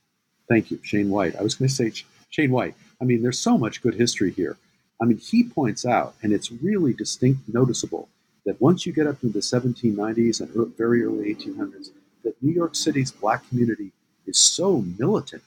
[0.48, 1.36] thank you, Shane White.
[1.36, 1.92] I was going to say
[2.30, 2.74] Shane White.
[3.00, 4.56] I mean, there's so much good history here.
[5.00, 8.08] I mean, he points out, and it's really distinct, noticeable,
[8.44, 11.90] that once you get up into the 1790s and very early 1800s,
[12.24, 13.92] that New York City's black community
[14.26, 15.42] is so militant.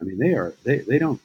[0.00, 1.20] I mean, they are they, they don't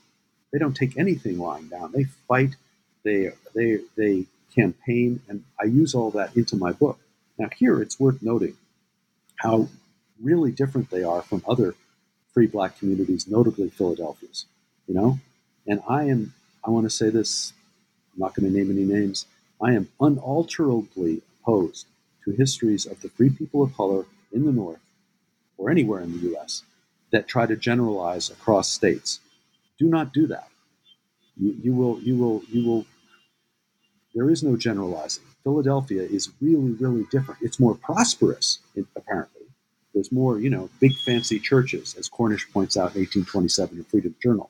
[0.52, 1.92] they don't take anything lying down.
[1.92, 2.56] They fight,
[3.04, 7.00] they they they campaign, and I use all that into my book.
[7.38, 8.56] Now here it's worth noting
[9.38, 9.70] how
[10.22, 11.76] really different they are from other
[12.34, 14.46] free black communities, notably Philadelphia's.
[14.88, 15.20] You know,
[15.66, 17.54] and I am I want to say this.
[18.18, 19.28] I'm not going to name any names.
[19.62, 21.86] I am unalterably opposed
[22.26, 24.80] to histories of the free people of color in the North
[25.58, 26.64] or anywhere in the U.S.
[27.12, 29.20] that try to generalize across states.
[29.78, 30.50] Do not do that.
[31.40, 32.86] You, you will, you will, you will.
[34.16, 35.24] There is no generalizing.
[35.44, 37.42] Philadelphia is really, really different.
[37.44, 38.60] It's more prosperous,
[38.96, 39.44] apparently.
[39.94, 44.16] There's more, you know, big fancy churches, as Cornish points out in 1827 in Freedom
[44.22, 44.50] Journal.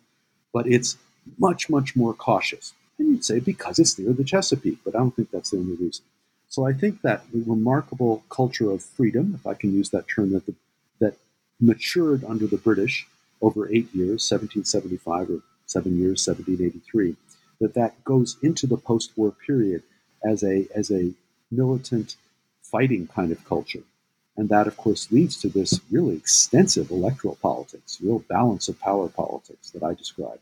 [0.53, 0.97] But it's
[1.37, 2.73] much, much more cautious.
[2.99, 5.75] And you'd say because it's near the Chesapeake, but I don't think that's the only
[5.75, 6.05] reason.
[6.49, 10.45] So I think that remarkable culture of freedom, if I can use that term, that
[10.45, 10.55] the,
[10.99, 11.17] that
[11.59, 13.07] matured under the British
[13.41, 17.15] over eight years, 1775 or seven years, 1783,
[17.59, 19.83] that that goes into the post-war period
[20.23, 21.13] as a as a
[21.51, 22.15] militant
[22.61, 23.83] fighting kind of culture.
[24.35, 29.09] And that, of course, leads to this really extensive electoral politics, real balance of power
[29.09, 30.41] politics that I described.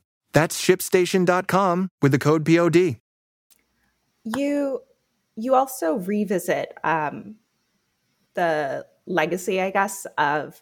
[0.33, 2.97] That's shipstation.com with the code POD.
[4.23, 4.81] You
[5.35, 7.35] you also revisit um,
[8.35, 10.61] the legacy, I guess, of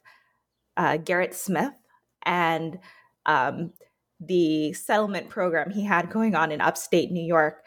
[0.77, 1.73] uh, Gerrit Smith
[2.25, 2.79] and
[3.25, 3.73] um,
[4.19, 7.65] the settlement program he had going on in upstate New York.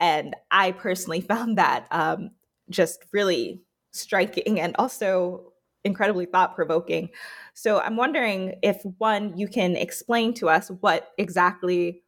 [0.00, 2.30] And I personally found that um,
[2.70, 3.62] just really
[3.92, 5.52] striking and also
[5.84, 7.10] incredibly thought provoking.
[7.54, 12.02] So I'm wondering if one, you can explain to us what exactly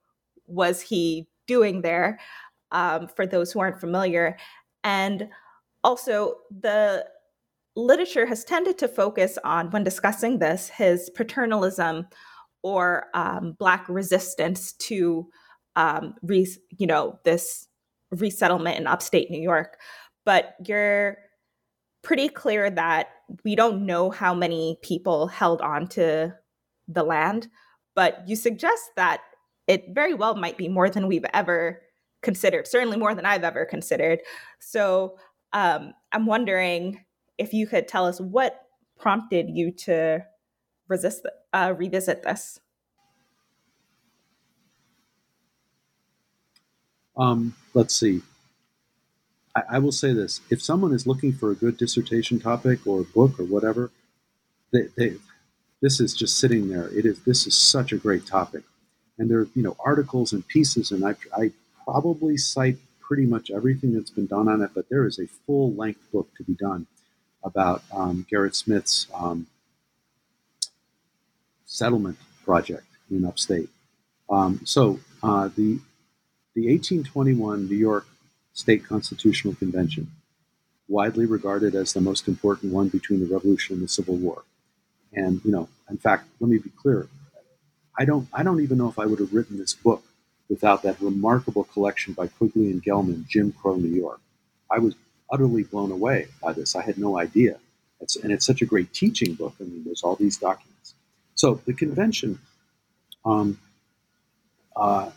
[0.46, 2.18] was he doing there
[2.72, 4.36] um, for those who aren't familiar.
[4.82, 5.28] And
[5.82, 7.06] also, the
[7.76, 12.06] literature has tended to focus on, when discussing this, his paternalism
[12.62, 15.28] or um, Black resistance to,
[15.76, 17.68] um, re- you know, this
[18.10, 19.78] resettlement in upstate New York.
[20.24, 21.18] But you're
[22.02, 23.08] pretty clear that
[23.42, 26.34] we don't know how many people held on to
[26.88, 27.48] the land,
[27.94, 29.20] but you suggest that
[29.66, 31.80] it very well might be more than we've ever
[32.22, 34.20] considered, certainly more than I've ever considered.
[34.58, 35.16] So
[35.52, 37.04] um, I'm wondering
[37.38, 38.60] if you could tell us what
[38.98, 40.24] prompted you to
[40.88, 42.60] resist, uh, revisit this.
[47.16, 48.22] Um, let's see.
[49.54, 53.02] I, I, will say this: if someone is looking for a good dissertation topic or
[53.02, 53.90] book or whatever,
[54.72, 55.16] they, they,
[55.80, 56.88] this is just sitting there.
[56.88, 57.20] It is.
[57.20, 58.64] This is such a great topic,
[59.18, 61.52] and there are you know articles and pieces, and I, I
[61.84, 65.72] probably cite pretty much everything that's been done on it, but there is a full
[65.74, 66.86] length book to be done
[67.44, 69.46] about um, Gerrit Smith's um,
[71.66, 73.68] settlement project in upstate.
[74.30, 75.80] Um, so uh, the
[76.54, 78.06] the 1821 New York
[78.54, 80.10] State Constitutional Convention,
[80.88, 84.44] widely regarded as the most important one between the Revolution and the Civil War.
[85.12, 87.08] And you know, in fact, let me be clear:
[87.98, 90.02] I don't I don't even know if I would have written this book
[90.48, 94.20] without that remarkable collection by Quigley and Gellman, Jim Crow, New York.
[94.70, 94.94] I was
[95.30, 96.76] utterly blown away by this.
[96.76, 97.58] I had no idea.
[98.00, 99.54] It's, and it's such a great teaching book.
[99.60, 100.94] I mean, there's all these documents.
[101.34, 102.38] So the convention,
[103.24, 103.58] um,
[104.76, 105.10] uh,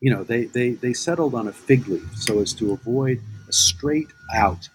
[0.00, 3.52] you know, they, they, they settled on a fig leaf so as to avoid a
[3.52, 4.68] straight out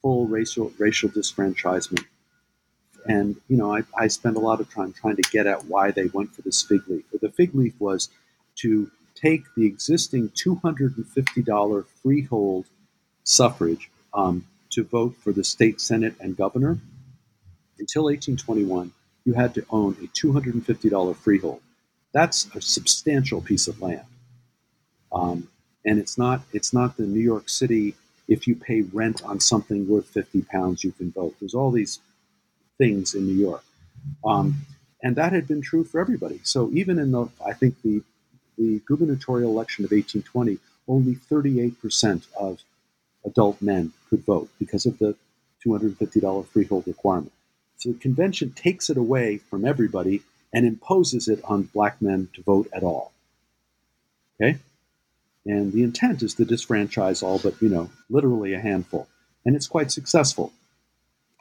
[0.00, 2.04] full racial racial disfranchisement.
[3.06, 5.90] And you know, I, I spent a lot of time trying to get at why
[5.90, 7.04] they went for this fig leaf.
[7.20, 8.08] The fig leaf was
[8.56, 12.66] to take the existing $250 freehold
[13.24, 16.78] suffrage um, to vote for the state senate and governor.
[17.78, 18.92] Until 1821,
[19.24, 21.60] you had to own a $250 freehold.
[22.12, 24.04] That's a substantial piece of land.
[25.12, 25.48] Um,
[25.84, 27.94] and it's not it's not the New York City.
[28.28, 31.34] If you pay rent on something worth 50 pounds, you can vote.
[31.40, 31.98] There's all these
[32.78, 33.64] things in New York.
[34.24, 34.66] Um,
[35.02, 36.40] and that had been true for everybody.
[36.44, 38.02] So even in the, I think the
[38.58, 42.60] the gubernatorial election of 1820, only 38% of
[43.24, 45.16] adult men could vote because of the
[45.64, 47.32] $250 freehold requirement.
[47.78, 52.42] So the convention takes it away from everybody and imposes it on black men to
[52.42, 53.12] vote at all.
[54.40, 54.58] Okay?
[55.50, 59.08] And the intent is to disfranchise all but, you know, literally a handful.
[59.44, 60.52] And it's quite successful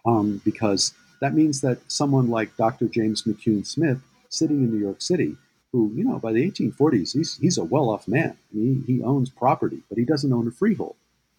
[0.03, 2.88] um, because that means that someone like Dr.
[2.88, 5.38] James McCune Smith, sitting in New York City,
[5.72, 8.36] who, you know, by the 1840s, he's, he's a well off man.
[8.51, 10.95] I mean, he, he owns property, but he doesn't own a freehold.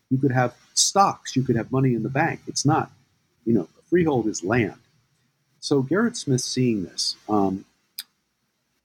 [0.09, 2.43] You could have stocks, you could have money in the bank.
[2.47, 2.93] It's not,
[3.45, 4.79] you know, a freehold is land.
[5.59, 7.65] So Gerrit Smith seeing this, um,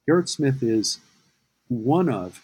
[0.10, 0.98] Gerrit Smith is
[1.68, 2.42] one of,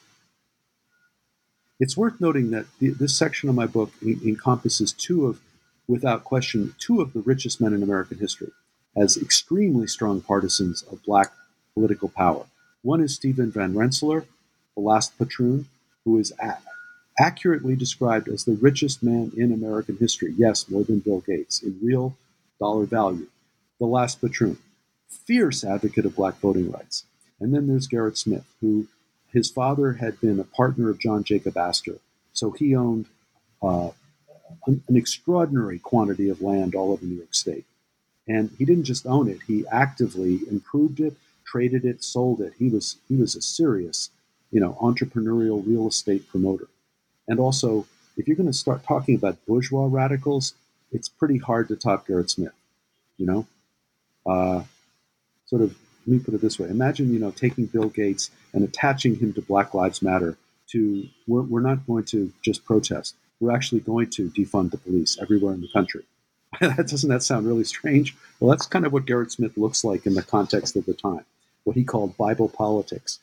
[1.81, 5.41] it's worth noting that the, this section of my book encompasses two of,
[5.87, 8.51] without question, two of the richest men in American history
[8.95, 11.31] as extremely strong partisans of black
[11.73, 12.45] political power.
[12.83, 14.25] One is Stephen Van Rensselaer,
[14.75, 15.65] the last patroon,
[16.05, 16.31] who is
[17.19, 20.35] accurately described as the richest man in American history.
[20.37, 22.15] Yes, more than Bill Gates in real
[22.59, 23.27] dollar value.
[23.79, 24.57] The last patroon,
[25.09, 27.05] fierce advocate of black voting rights.
[27.39, 28.87] And then there's Gerrit Smith, who
[29.31, 31.99] his father had been a partner of John Jacob Astor,
[32.33, 33.05] so he owned
[33.61, 33.91] uh,
[34.67, 37.65] an, an extraordinary quantity of land all over New York State.
[38.27, 41.15] And he didn't just own it; he actively improved it,
[41.45, 42.53] traded it, sold it.
[42.59, 44.09] He was he was a serious,
[44.51, 46.67] you know, entrepreneurial real estate promoter.
[47.27, 50.53] And also, if you're going to start talking about bourgeois radicals,
[50.91, 52.53] it's pretty hard to top Gerrit Smith.
[53.17, 53.47] You know,
[54.25, 54.63] uh,
[55.45, 55.75] sort of.
[56.05, 59.33] Let me put it this way: Imagine, you know, taking Bill Gates and attaching him
[59.33, 60.37] to Black Lives Matter.
[60.69, 63.15] To we're, we're not going to just protest.
[63.39, 66.03] We're actually going to defund the police everywhere in the country.
[66.61, 68.15] that doesn't that sound really strange?
[68.39, 71.25] Well, that's kind of what Gerrit Smith looks like in the context of the time,
[71.63, 73.19] what he called Bible politics.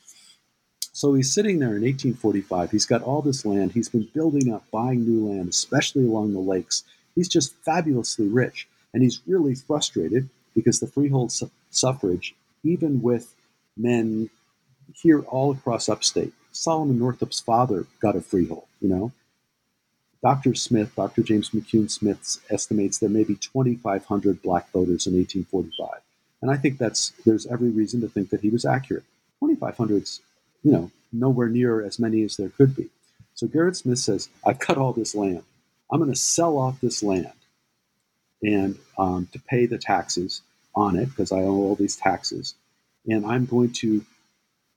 [0.92, 2.72] So he's sitting there in 1845.
[2.72, 3.72] He's got all this land.
[3.72, 6.82] He's been building up, buying new land, especially along the lakes.
[7.14, 8.66] He's just fabulously rich.
[8.92, 12.34] And he's really frustrated because the freehold su- suffrage,
[12.68, 13.34] even with
[13.76, 14.30] men
[14.94, 19.12] here all across upstate, Solomon Northup's father got a freehold, you know.
[20.22, 20.54] Dr.
[20.54, 21.22] Smith, Dr.
[21.22, 26.00] James McCune Smith, estimates there may be 2,500 black voters in 1845.
[26.42, 29.04] And I think that's there's every reason to think that he was accurate.
[29.42, 30.20] 2,500's,
[30.62, 32.90] you know, nowhere near as many as there could be.
[33.34, 35.44] So Gerrit Smith says, I've cut all this land.
[35.90, 37.32] I'm going to sell off this land
[38.42, 40.42] and um, to pay the taxes
[40.74, 42.54] on it because I owe all these taxes.
[43.06, 44.04] And I'm going to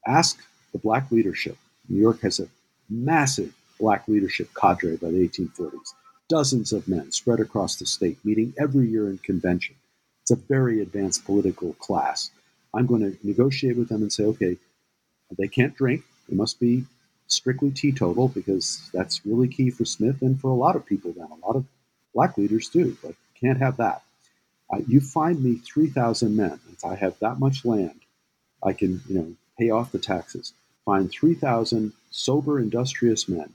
[0.08, 0.38] ask
[0.72, 1.58] the black leadership.
[1.90, 2.48] New York has a
[2.90, 5.94] massive black leadership cadre by the 1840s.
[6.30, 9.76] Dozens of men spread across the state, meeting every year in convention.
[10.22, 12.32] It's a very advanced political class.
[12.74, 14.58] I'm going to negotiate with them and say, okay,
[15.38, 16.04] they can't drink.
[16.30, 16.86] They must be
[17.28, 21.28] strictly teetotal because that's really key for Smith and for a lot of people then.
[21.32, 21.66] A lot of
[22.14, 24.04] black leaders do, but can't have that.
[24.74, 26.60] Uh, you find me 3,000 men.
[26.72, 28.02] If I have that much land,
[28.64, 30.54] I can, you know, pay off the taxes.
[30.86, 33.54] Find 3,000 sober, industrious men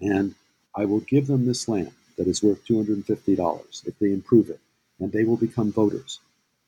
[0.00, 0.34] and
[0.74, 4.60] I will give them this land that is worth $250 if they improve it,
[5.00, 6.20] and they will become voters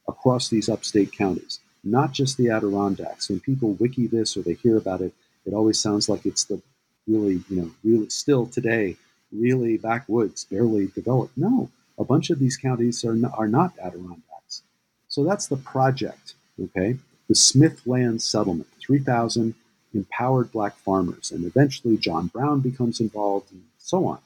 [0.08, 3.28] across these upstate counties, not just the Adirondacks.
[3.28, 5.12] When people wiki this or they hear about it,
[5.44, 6.60] it always sounds like it's the
[7.06, 8.96] really, you know, really still today,
[9.32, 11.36] really backwoods, barely developed.
[11.36, 14.62] No, a bunch of these counties are not, are not Adirondacks.
[15.08, 16.98] So that's the project, okay?
[17.28, 19.54] The Smith Land Settlement, 3,000
[19.94, 21.32] empowered black farmers.
[21.32, 24.18] And eventually John Brown becomes involved and so on.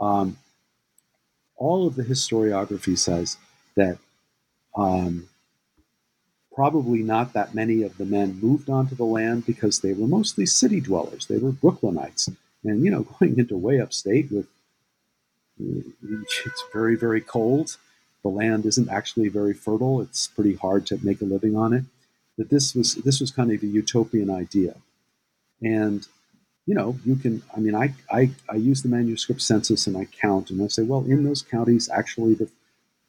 [0.00, 0.38] Um,
[1.56, 3.36] all of the historiography says
[3.76, 3.98] that
[4.76, 5.28] um,
[6.54, 10.46] probably not that many of the men moved onto the land because they were mostly
[10.46, 11.26] city dwellers.
[11.26, 12.34] They were Brooklynites.
[12.64, 14.46] And, you know, going into way upstate with
[15.60, 17.76] it's very, very cold.
[18.22, 20.00] The land isn't actually very fertile.
[20.00, 21.84] It's pretty hard to make a living on it.
[22.36, 24.76] That this was this was kind of a utopian idea.
[25.62, 26.06] And,
[26.66, 30.04] you know, you can, I mean, I, I, I use the manuscript census and I
[30.04, 32.48] count and I say, well, in those counties, actually, the,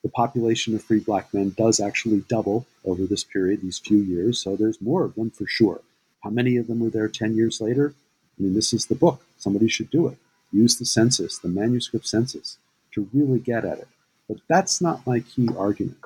[0.03, 4.39] the population of free black men does actually double over this period, these few years.
[4.39, 5.81] So there's more of them for sure.
[6.23, 7.93] How many of them were there 10 years later?
[8.37, 9.21] I mean, this is the book.
[9.37, 10.17] Somebody should do it.
[10.51, 12.57] Use the census, the manuscript census,
[12.93, 13.87] to really get at it.
[14.27, 15.97] But that's not my key argument.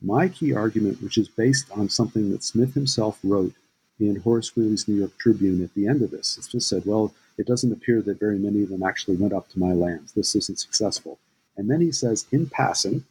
[0.00, 3.54] My key argument, which is based on something that Smith himself wrote
[3.98, 6.36] in Horace Greeley's New York Tribune at the end of this.
[6.38, 9.48] It's just said, well, it doesn't appear that very many of them actually went up
[9.50, 10.12] to my lands.
[10.12, 11.18] This isn't successful.
[11.56, 13.04] And then he says, in passing,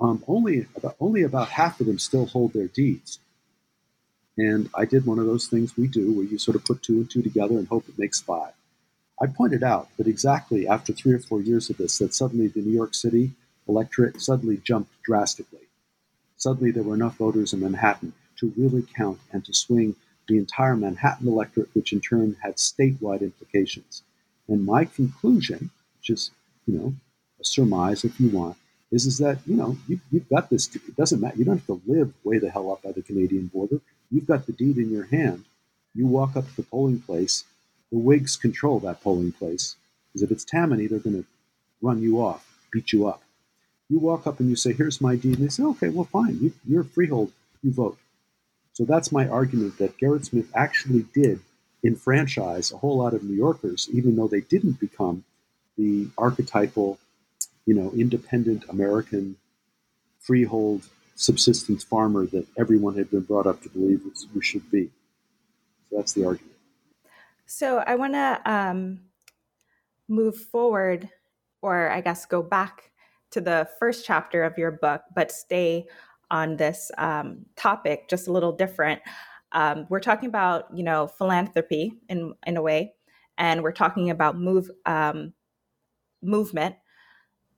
[0.00, 3.18] um, only about only about half of them still hold their deeds.
[4.36, 6.94] And I did one of those things we do, where you sort of put two
[6.94, 8.52] and two together and hope it makes five.
[9.20, 12.60] I pointed out that exactly after three or four years of this, that suddenly the
[12.60, 13.32] New York City
[13.68, 15.68] electorate suddenly jumped drastically.
[16.36, 19.94] Suddenly there were enough voters in Manhattan to really count and to swing
[20.28, 24.02] the entire Manhattan electorate, which in turn had statewide implications.
[24.48, 26.30] And my conclusion, which is,
[26.66, 26.94] you know,
[27.40, 28.56] a surmise if you want,
[28.90, 31.66] is, is that, you know, you, you've got this, it doesn't matter, you don't have
[31.66, 33.80] to live way the hell up by the Canadian border.
[34.10, 35.44] You've got the deed in your hand.
[35.94, 37.44] You walk up to the polling place,
[37.90, 39.76] the Whigs control that polling place.
[40.08, 41.28] Because if it's Tammany, they're going to
[41.82, 43.22] run you off, beat you up.
[43.88, 45.38] You walk up and you say, Here's my deed.
[45.38, 46.38] And they say, Okay, well, fine.
[46.40, 47.32] You, you're a freehold.
[47.62, 47.98] You vote.
[48.72, 51.40] So that's my argument that Gerrit Smith actually did
[51.84, 55.24] enfranchise a whole lot of New Yorkers, even though they didn't become
[55.76, 56.98] the archetypal,
[57.66, 59.36] you know, independent American
[60.20, 60.82] freehold
[61.14, 64.00] subsistence farmer that everyone had been brought up to believe
[64.34, 64.90] we should be.
[65.90, 66.53] So that's the argument.
[67.46, 69.00] So I want to um,
[70.08, 71.08] move forward,
[71.62, 72.90] or I guess go back
[73.32, 75.86] to the first chapter of your book, but stay
[76.30, 79.00] on this um, topic just a little different.
[79.52, 82.94] Um, we're talking about you know philanthropy in in a way,
[83.38, 85.32] and we're talking about move um,
[86.22, 86.76] movement,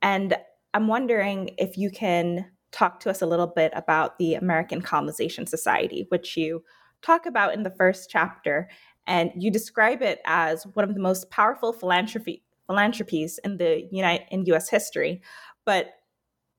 [0.01, 0.35] and
[0.73, 5.47] I'm wondering if you can talk to us a little bit about the American Colonization
[5.47, 6.63] Society, which you
[7.01, 8.69] talk about in the first chapter,
[9.07, 14.25] and you describe it as one of the most powerful philanthropy philanthropies in the United
[14.29, 14.69] in U.S.
[14.69, 15.21] history.
[15.65, 15.87] But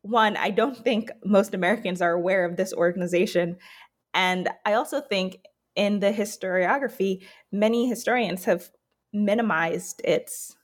[0.03, 3.59] one, I don't think most Americans are aware of this organization,
[4.15, 5.39] and I also think
[5.77, 8.71] in the historiography, many historians have
[9.13, 10.57] minimized its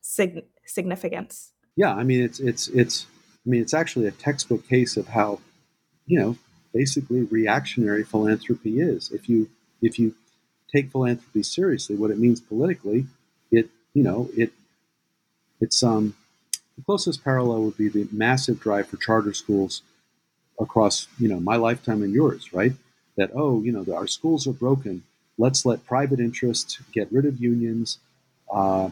[0.00, 1.52] sig- significance.
[1.76, 3.06] Yeah, I mean it's it's it's
[3.46, 5.40] I mean it's actually a textbook case of how
[6.06, 6.36] you know
[6.72, 9.10] basically reactionary philanthropy is.
[9.12, 9.48] If you
[9.82, 10.14] if you
[10.72, 13.06] take philanthropy seriously, what it means politically,
[13.50, 14.52] it you know it
[15.60, 16.14] it's um
[16.76, 19.82] the closest parallel would be the massive drive for charter schools
[20.60, 22.72] across you know my lifetime and yours, right?
[23.16, 25.02] That oh you know our schools are broken.
[25.36, 27.98] Let's let private interests get rid of unions.
[28.52, 28.90] Uh,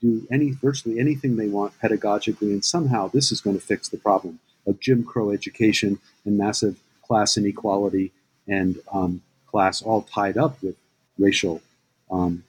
[0.00, 3.96] do any virtually anything they want pedagogically, and somehow this is going to fix the
[3.96, 8.12] problem of Jim Crow education and massive class inequality
[8.48, 9.22] and um,
[9.52, 10.76] class all tied up with
[11.18, 11.62] racial
[12.10, 12.42] um,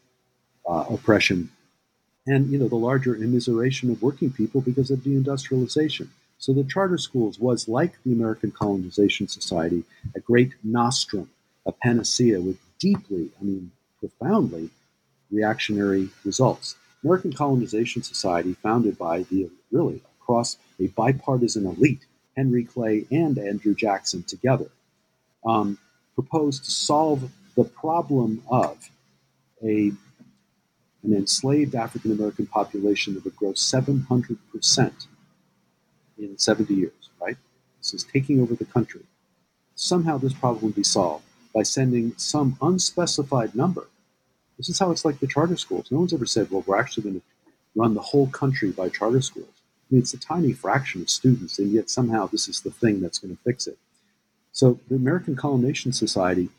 [0.67, 1.49] uh, oppression
[2.25, 6.07] and you know the larger immiseration of working people because of deindustrialization.
[6.37, 9.83] So the charter schools was like the American Colonization Society,
[10.15, 11.29] a great nostrum,
[11.65, 14.69] a panacea with deeply, I mean profoundly,
[15.31, 16.75] reactionary results.
[17.03, 23.75] American Colonization Society, founded by the really across a bipartisan elite, Henry Clay and Andrew
[23.75, 24.69] Jackson together,
[25.45, 25.77] um,
[26.15, 28.89] proposed to solve the problem of
[29.63, 29.91] a
[31.03, 35.07] an enslaved African American population that would grow 700%
[36.17, 37.37] in 70 years, right?
[37.79, 39.01] This is taking over the country.
[39.75, 43.87] Somehow this problem would be solved by sending some unspecified number.
[44.57, 45.91] This is how it's like the charter schools.
[45.91, 47.25] No one's ever said, well, we're actually going to
[47.75, 49.49] run the whole country by charter schools.
[49.49, 53.01] I mean, it's a tiny fraction of students, and yet somehow this is the thing
[53.01, 53.77] that's going to fix it.
[54.53, 56.49] So the American Colonization Society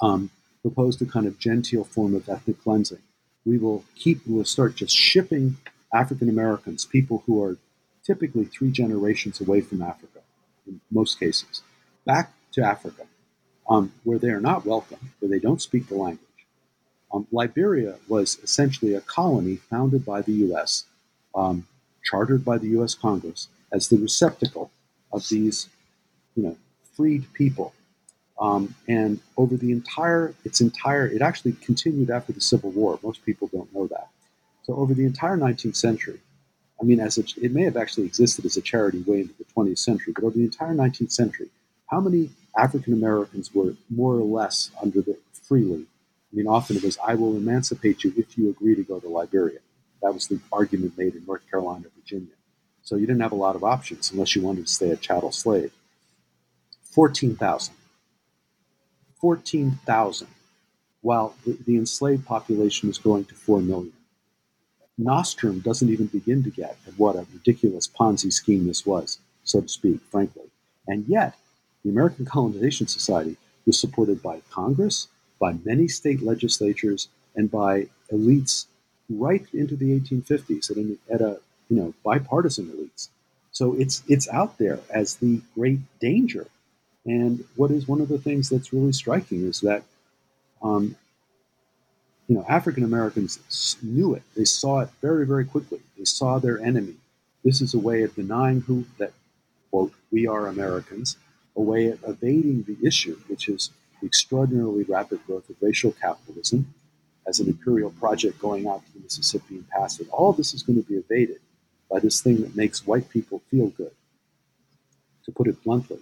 [0.00, 0.30] um,
[0.60, 3.02] proposed a kind of genteel form of ethnic cleansing
[3.44, 5.56] we will keep, we'll start just shipping
[5.92, 7.56] African Americans, people who are
[8.04, 10.20] typically three generations away from Africa,
[10.66, 11.62] in most cases,
[12.04, 13.04] back to Africa,
[13.68, 16.28] um, where they are not welcome, where they don't speak the language.
[17.12, 20.84] Um, Liberia was essentially a colony founded by the U.S.,
[21.34, 21.66] um,
[22.04, 22.94] chartered by the U.S.
[22.94, 24.70] Congress as the receptacle
[25.12, 25.68] of these,
[26.34, 26.56] you know,
[26.96, 27.74] freed people
[28.42, 32.98] um, and over the entire, its entire, it actually continued after the Civil War.
[33.02, 34.08] Most people don't know that.
[34.64, 36.20] So over the entire 19th century,
[36.80, 39.44] I mean, as a, it may have actually existed as a charity way into the
[39.44, 41.48] 20th century, but over the entire 19th century,
[41.86, 45.86] how many African Americans were more or less under the freely?
[46.32, 49.08] I mean, often it was, I will emancipate you if you agree to go to
[49.08, 49.60] Liberia.
[50.02, 52.34] That was the argument made in North Carolina, Virginia.
[52.82, 55.30] So you didn't have a lot of options unless you wanted to stay a chattel
[55.30, 55.70] slave.
[56.92, 57.74] 14,000.
[59.20, 60.28] 14,000,
[61.00, 63.92] while the, the enslaved population is growing to 4 million.
[64.98, 69.60] Nostrum doesn't even begin to get at what a ridiculous Ponzi scheme this was, so
[69.60, 70.50] to speak, frankly.
[70.86, 71.34] And yet,
[71.82, 73.36] the American Colonization Society
[73.66, 75.08] was supported by Congress,
[75.40, 78.66] by many state legislatures, and by elites
[79.08, 83.08] right into the 1850s at, an, at a you know bipartisan elites.
[83.50, 86.46] So it's it's out there as the great danger
[87.04, 89.82] and what is one of the things that's really striking is that,
[90.62, 90.96] um,
[92.28, 94.22] you know, African Americans knew it.
[94.36, 95.80] They saw it very, very quickly.
[95.98, 96.94] They saw their enemy.
[97.44, 99.12] This is a way of denying who that
[99.70, 101.16] quote we are Americans,
[101.56, 106.72] a way of evading the issue, which is the extraordinarily rapid growth of racial capitalism
[107.26, 110.08] as an imperial project going out to the Mississippi and past it.
[110.10, 111.40] All this is going to be evaded
[111.90, 113.92] by this thing that makes white people feel good,
[115.24, 115.98] to put it bluntly.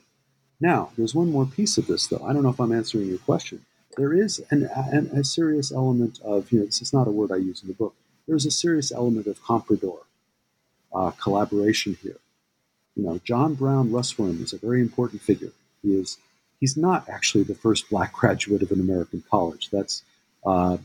[0.61, 2.25] Now, there's one more piece of this, though.
[2.25, 3.65] I don't know if I'm answering your question.
[3.97, 7.33] There is an, an, a serious element of, you know, this is not a word
[7.33, 7.95] I use in the book.
[8.29, 10.01] There's a serious element of comprador
[10.95, 12.19] uh, collaboration here.
[12.95, 15.53] You know, John Brown Russwurm is a very important figure.
[15.83, 16.19] He is
[16.61, 19.71] he's not actually the first black graduate of an American college.
[19.71, 20.03] That's
[20.45, 20.77] uh,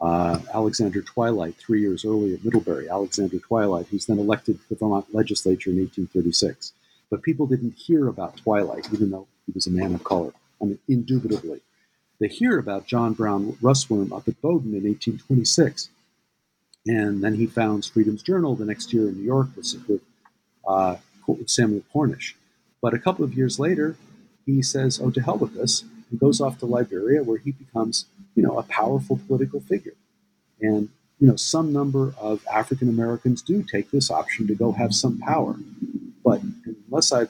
[0.00, 2.88] uh, Alexander Twilight, three years early at Middlebury.
[2.88, 6.72] Alexander Twilight, who's then elected to the Vermont legislature in 1836.
[7.14, 10.32] But people didn't hear about Twilight, even though he was a man of color.
[10.60, 11.60] I mean, indubitably.
[12.18, 15.90] they hear about John Brown Russwurm up at Bowdoin in 1826.
[16.88, 20.00] And then he founds Freedom's Journal the next year in New York with, with
[20.66, 20.96] uh,
[21.46, 22.34] Samuel Cornish.
[22.82, 23.94] But a couple of years later,
[24.44, 28.06] he says, "Oh, to hell with this," and goes off to Liberia, where he becomes,
[28.34, 29.94] you know, a powerful political figure.
[30.60, 30.88] And
[31.20, 35.20] you know, some number of African Americans do take this option to go have some
[35.20, 35.54] power.
[36.24, 36.40] But
[36.94, 37.26] unless I,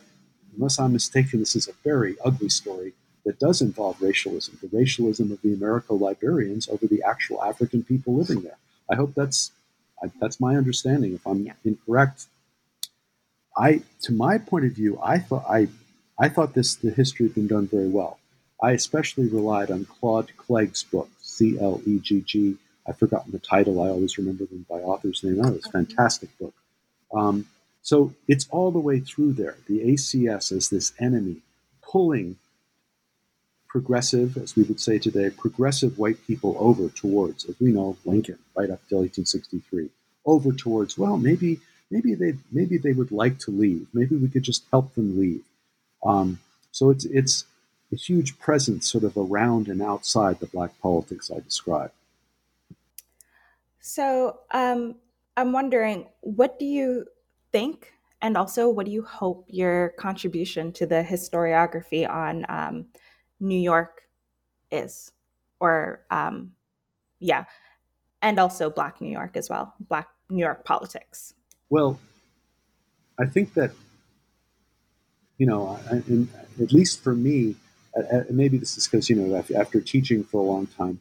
[0.55, 2.93] unless I'm mistaken, this is a very ugly story
[3.25, 8.15] that does involve racialism, the racialism of the Americo Liberians over the actual African people
[8.15, 8.59] living there.
[8.91, 9.53] I hope that's
[10.03, 11.15] I, that's my understanding.
[11.15, 11.55] If I'm yeah.
[11.65, 12.27] incorrect,
[13.57, 15.69] I, to my point of view, I thought I,
[16.19, 18.19] I thought this the history had been done very well.
[18.63, 22.57] I especially relied on Claude Clegg's book, C L E G G.
[22.87, 23.83] I've forgotten the title.
[23.83, 25.41] I always remember them by author's name.
[25.43, 26.53] Oh, it's a fantastic book.
[27.15, 27.47] Um,
[27.85, 29.59] so it's all the way through there.
[29.69, 31.43] The ACS is this enemy
[31.83, 32.39] pulling
[33.69, 38.39] progressive, as we would say today, progressive white people over towards, as we know, Lincoln,
[38.57, 39.91] right up till 1863,
[40.25, 41.61] over towards, well, maybe
[41.91, 43.87] maybe they maybe they would like to leave.
[43.93, 45.45] Maybe we could just help them leave.
[46.03, 46.39] Um,
[46.73, 47.45] so it's it's
[47.93, 51.93] a huge presence sort of around and outside the black politics I described.
[53.81, 54.95] So um,
[55.37, 57.09] I'm wondering, what do you
[57.55, 62.87] think, and also what do you hope your contribution to the historiography on um,
[63.39, 64.03] New York
[64.73, 65.13] is,
[65.61, 66.51] or um,
[67.21, 67.45] yeah,
[68.23, 71.35] and also Black New York as well, Black New York politics.
[71.71, 72.01] Well,
[73.21, 73.71] I think that
[75.39, 75.97] you know, I,
[76.63, 77.55] at least for me,
[78.31, 80.99] maybe this is because you know after teaching for a long time,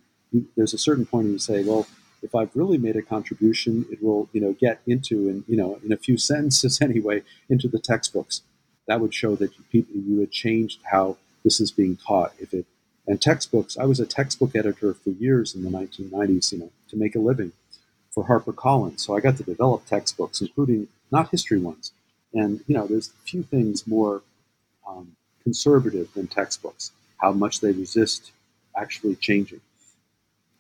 [0.56, 1.88] there's a certain point where you say, well,
[2.24, 5.80] if I've really made a contribution, it will you know get into and you know
[5.84, 8.42] in a few sentences anyway into the textbooks.
[8.88, 12.34] That would show that you, you had changed how this is being taught.
[12.40, 12.66] If it
[13.06, 16.96] and textbooks, I was a textbook editor for years in the 1990s, you know, to
[16.96, 17.52] make a living
[18.12, 19.02] for HarperCollins.
[19.02, 21.92] So I got to develop textbooks, including not history ones.
[22.34, 24.22] And you know, there's few things more
[24.88, 26.92] um, conservative than textbooks.
[27.18, 28.32] How much they resist
[28.78, 29.62] actually changing.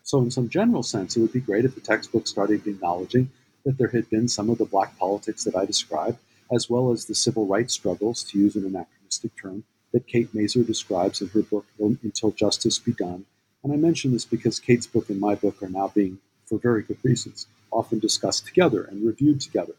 [0.04, 3.32] So, in some general sense, it would be great if the textbook started acknowledging
[3.66, 6.18] that there had been some of the black politics that I described,
[6.52, 10.66] as well as the civil rights struggles, to use an anachronistic term, that Kate Masur
[10.66, 13.26] describes in her book Until Justice Be Done.
[13.64, 16.84] And I mention this because Kate's book and my book are now being for very
[16.84, 19.76] good reasons, often discussed together and reviewed together.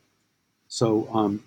[0.69, 1.45] So um,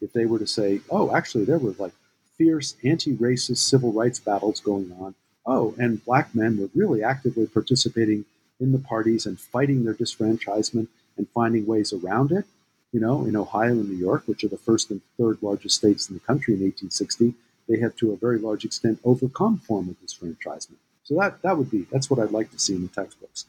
[0.00, 1.94] if they were to say, oh, actually, there were like
[2.36, 5.14] fierce anti racist civil rights battles going on,
[5.48, 8.24] oh, and black men were really actively participating
[8.60, 12.44] in the parties and fighting their disfranchisement and finding ways around it.
[12.92, 16.08] You know, in Ohio and New York, which are the first and third largest states
[16.08, 17.34] in the country in 1860,
[17.68, 20.78] they have to a very large extent overcome form of disfranchisement.
[21.02, 23.46] So that that would be that's what I'd like to see in the textbooks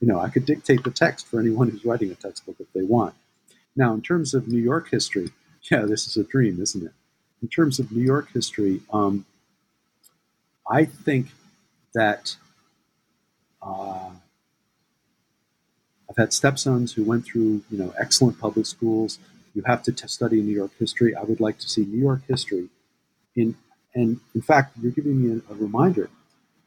[0.00, 2.82] you know, I could dictate the text for anyone who's writing a textbook if they
[2.82, 3.14] want.
[3.76, 5.30] Now, in terms of New York history,
[5.70, 6.92] yeah, this is a dream, isn't it?
[7.42, 9.24] In terms of New York history, um,
[10.70, 11.28] I think
[11.94, 12.36] that
[13.62, 14.10] uh,
[16.08, 19.18] I've had stepsons who went through, you know, excellent public schools.
[19.54, 21.14] You have to t- study New York history.
[21.14, 22.68] I would like to see New York history
[23.36, 23.56] in,
[23.94, 26.10] and in fact, you're giving me a, a reminder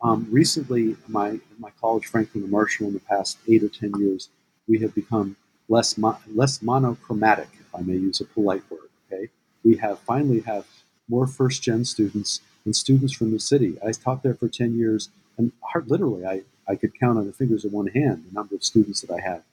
[0.02, 4.30] um, recently, my my college, Franklin and Marshall, in the past eight or ten years,
[4.68, 5.38] we have become
[5.70, 8.90] less mo- less monochromatic, if I may use a polite word.
[9.12, 9.30] Okay,
[9.64, 10.68] we have finally have
[11.10, 13.78] more first gen students and students from the city.
[13.86, 17.34] I taught there for ten years, and hard, literally, I I could count on the
[17.34, 19.44] fingers of one hand the number of students that I had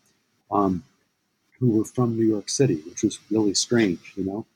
[0.51, 0.85] um,
[1.59, 4.47] who were from New York City, which was really strange, you know.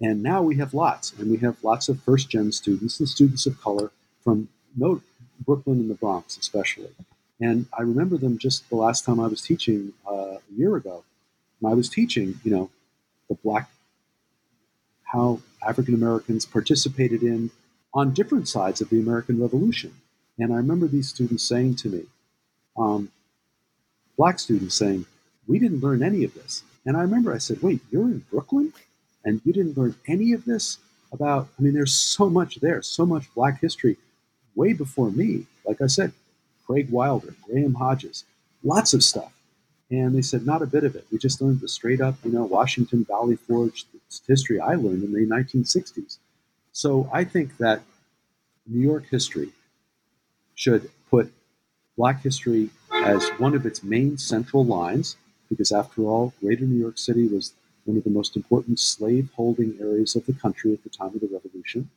[0.00, 3.46] And now we have lots, and we have lots of first gen students and students
[3.46, 3.90] of color
[4.22, 5.00] from no
[5.44, 6.90] Brooklyn and the Bronx, especially.
[7.40, 11.04] And I remember them just the last time I was teaching uh, a year ago.
[11.60, 12.70] And I was teaching, you know,
[13.28, 13.68] the black,
[15.04, 17.50] how African Americans participated in
[17.96, 19.90] on different sides of the American Revolution.
[20.38, 22.02] And I remember these students saying to me,
[22.76, 23.10] um,
[24.18, 25.06] black students saying,
[25.48, 26.62] we didn't learn any of this.
[26.84, 28.74] And I remember I said, wait, you're in Brooklyn
[29.24, 30.76] and you didn't learn any of this
[31.10, 33.96] about, I mean, there's so much there, so much black history
[34.54, 35.46] way before me.
[35.64, 36.12] Like I said,
[36.66, 38.24] Craig Wilder, Graham Hodges,
[38.62, 39.32] lots of stuff.
[39.90, 41.06] And they said, not a bit of it.
[41.10, 43.86] We just learned the straight up, you know, Washington Valley Forge
[44.26, 46.18] history I learned in the 1960s.
[46.76, 47.80] So I think that
[48.66, 49.48] New York history
[50.54, 51.32] should put
[51.96, 55.16] Black history as one of its main central lines,
[55.48, 57.54] because after all, Greater New York City was
[57.86, 61.20] one of the most important slave holding areas of the country at the time of
[61.20, 61.88] the Revolution.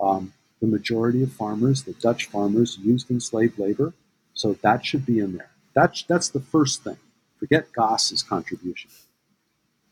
[0.00, 3.92] Um, the majority of farmers, the Dutch farmers, used enslaved labor.
[4.34, 5.50] So that should be in there.
[5.74, 6.98] That's that's the first thing.
[7.40, 8.92] Forget Gosse's contribution.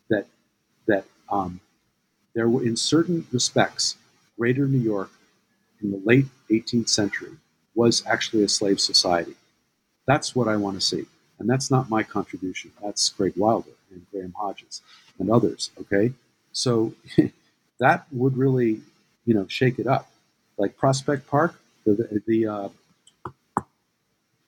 [0.08, 0.28] That
[0.86, 1.58] that um,
[2.32, 3.96] there were, in certain respects,
[4.40, 5.10] Greater New York
[5.82, 7.32] in the late 18th century
[7.74, 9.34] was actually a slave society.
[10.06, 11.04] That's what I want to see.
[11.38, 12.72] And that's not my contribution.
[12.82, 14.80] That's Craig Wilder and Graham Hodges
[15.18, 15.70] and others.
[15.78, 16.14] Okay.
[16.52, 16.94] So
[17.80, 18.80] that would really,
[19.26, 20.10] you know, shake it up.
[20.56, 22.68] Like Prospect Park, the, the, uh,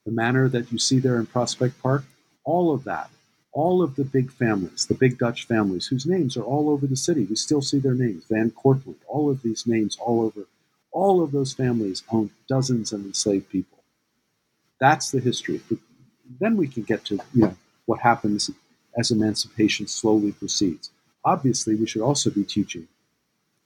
[0.06, 2.04] the manor that you see there in Prospect Park,
[2.44, 3.10] all of that,
[3.52, 6.96] all of the big families, the big Dutch families, whose names are all over the
[6.96, 7.24] city.
[7.24, 10.46] We still see their names, Van Cortlandt, all of these names all over.
[10.90, 13.78] All of those families owned dozens of enslaved people.
[14.78, 15.60] That's the history.
[16.40, 18.50] Then we can get to you know what happens
[18.98, 20.90] as emancipation slowly proceeds.
[21.24, 22.88] Obviously, we should also be teaching,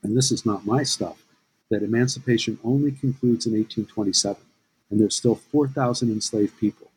[0.02, 1.22] and this is not my stuff,
[1.70, 4.42] that emancipation only concludes in 1827,
[4.90, 6.90] and there's still 4,000 enslaved people.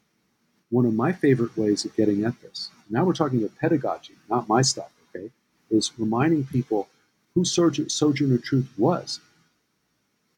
[0.69, 4.49] One of my favorite ways of getting at this, now we're talking about pedagogy, not
[4.49, 5.29] my stuff, okay,
[5.69, 6.87] is reminding people
[7.35, 9.19] who Sojourner Truth was.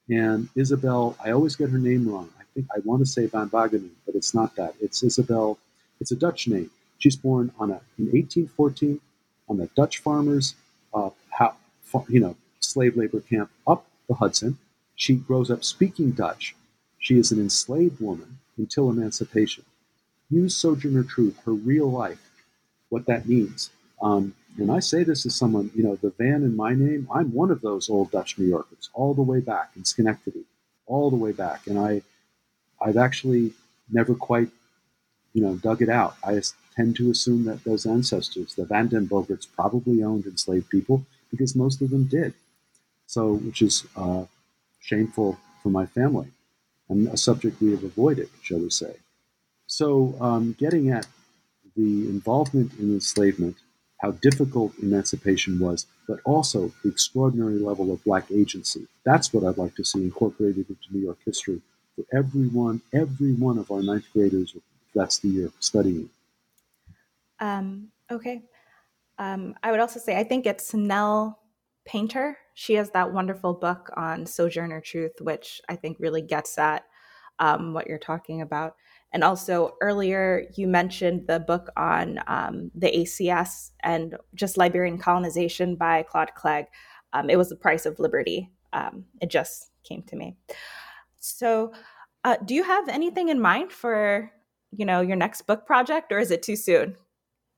[0.09, 2.29] And Isabel, I always get her name wrong.
[2.39, 4.75] I think I want to say Van Wagenen, but it's not that.
[4.81, 5.57] It's Isabel,
[5.99, 6.69] it's a Dutch name.
[6.97, 8.99] She's born on a, in 1814
[9.47, 10.55] on the Dutch farmers,
[10.93, 11.09] uh,
[12.09, 14.57] you know, slave labor camp up the Hudson.
[14.95, 16.55] She grows up speaking Dutch.
[16.99, 19.65] She is an enslaved woman until emancipation.
[20.29, 22.30] Use Sojourner Truth, her real life,
[22.91, 23.71] what that means.
[24.01, 27.33] Um, and I say this as someone, you know, the van in my name, I'm
[27.33, 30.43] one of those old Dutch New Yorkers, all the way back in Schenectady,
[30.85, 31.67] all the way back.
[31.67, 32.01] And I,
[32.79, 33.53] I've actually
[33.89, 34.49] never quite,
[35.33, 36.15] you know, dug it out.
[36.23, 36.41] I
[36.75, 41.55] tend to assume that those ancestors, the Van den Bogaerts, probably owned enslaved people because
[41.55, 42.33] most of them did.
[43.07, 44.25] So, which is uh,
[44.79, 46.27] shameful for my family
[46.89, 48.95] and a subject we have avoided, shall we say.
[49.67, 51.07] So, um, getting at
[51.75, 53.57] the involvement in enslavement,
[53.99, 58.87] how difficult emancipation was, but also the extraordinary level of black agency.
[59.05, 61.61] That's what I'd like to see incorporated into New York history
[61.95, 64.55] for everyone, every one of our ninth graders,
[64.95, 66.09] that's the year, studying.
[67.39, 68.43] Um, okay.
[69.17, 71.39] Um, I would also say I think it's Nell
[71.85, 72.37] Painter.
[72.53, 76.85] She has that wonderful book on Sojourner Truth, which I think really gets at
[77.39, 78.75] um, what you're talking about.
[79.13, 85.75] And also earlier, you mentioned the book on um, the ACS and just Liberian colonization
[85.75, 86.65] by Claude Clegg.
[87.13, 88.49] Um, it was the price of liberty.
[88.71, 90.37] Um, it just came to me.
[91.19, 91.73] So,
[92.23, 94.31] uh, do you have anything in mind for
[94.71, 96.95] you know your next book project, or is it too soon?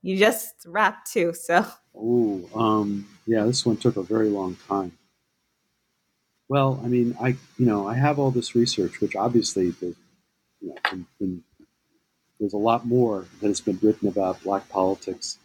[0.04, 1.34] you just wrapped too.
[1.34, 1.66] So.
[1.96, 2.86] Oh,
[3.26, 4.92] yeah, this one took a very long time.
[6.50, 9.96] Well, I mean, I you know I have all this research, which obviously the,
[10.64, 11.38] you know,
[12.40, 15.38] there's a lot more that has been written about black politics,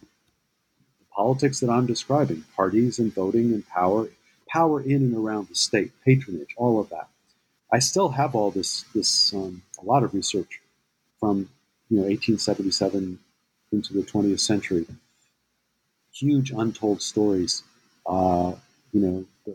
[0.98, 4.08] the politics that I'm describing, parties and voting and power,
[4.48, 7.08] power in and around the state, patronage, all of that.
[7.72, 10.60] I still have all this this um, a lot of research
[11.20, 11.50] from
[11.90, 13.18] you know 1877
[13.72, 14.86] into the 20th century.
[16.12, 17.62] Huge untold stories.
[18.06, 18.54] Uh,
[18.92, 19.54] you know, the,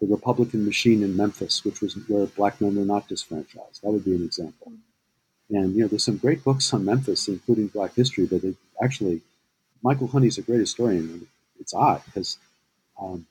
[0.00, 3.80] the, Republican machine in Memphis, which was where black men were not disfranchised.
[3.82, 4.72] That would be an example.
[5.52, 8.40] And you know, there's some great books on Memphis, including Black history, but
[8.82, 9.20] actually,
[9.82, 11.10] Michael Honey's a great historian.
[11.10, 11.26] And
[11.60, 12.38] it's odd because,
[13.00, 13.26] um,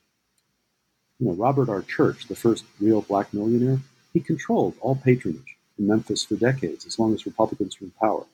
[1.20, 1.82] you know, Robert R.
[1.82, 3.80] Church, the first real black millionaire,
[4.14, 8.26] he controlled all patronage in Memphis for decades, as long as Republicans were in power.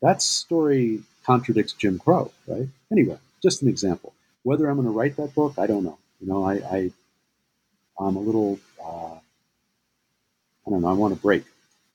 [0.00, 2.68] That story contradicts Jim Crow, right?
[2.90, 4.14] Anyway, just an example.
[4.44, 5.98] Whether I'm going to write that book, I don't know.
[6.20, 6.92] You know, I, I
[7.98, 9.14] I'm a little, uh,
[10.66, 10.88] I don't know.
[10.88, 11.44] I want to break.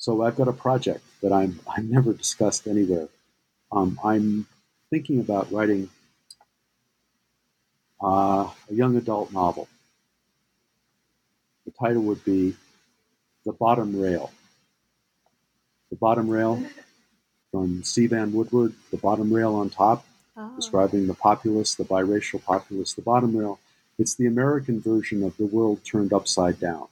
[0.02, 3.08] So I've got a project that I'm I'm never discussed anywhere.
[3.72, 4.48] Um, I'm
[4.90, 5.92] thinking about writing
[8.04, 9.68] uh, a young adult novel.
[11.66, 12.56] The title would be
[13.46, 14.32] The Bottom Rail.
[15.92, 16.64] The Bottom Rail
[17.52, 18.08] from C.
[18.08, 20.04] Vann Woodward, The Bottom Rail on Top,
[20.36, 20.52] oh.
[20.56, 23.60] describing the populace, the biracial populace, the bottom rail.
[24.00, 26.88] It's the American version of the world turned upside down,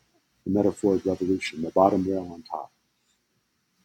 [0.45, 2.71] the metaphoric revolution, the bottom rail on top.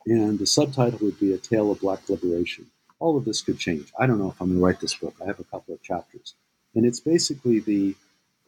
[0.07, 2.67] And the subtitle would be A Tale of Black Liberation.
[2.99, 3.93] All of this could change.
[3.99, 5.15] I don't know if I'm going to write this book.
[5.23, 6.35] I have a couple of chapters.
[6.75, 7.95] And it's basically the,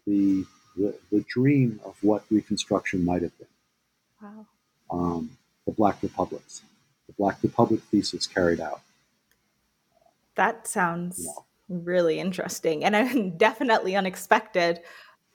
[0.07, 0.44] the,
[0.76, 3.48] the, the dream of what Reconstruction might have been.
[4.22, 4.46] Wow.
[4.90, 5.30] Um,
[5.66, 6.62] the Black Republics
[7.07, 8.80] the Black Republic thesis carried out.
[10.34, 11.32] That sounds yeah.
[11.68, 14.80] really interesting and definitely unexpected.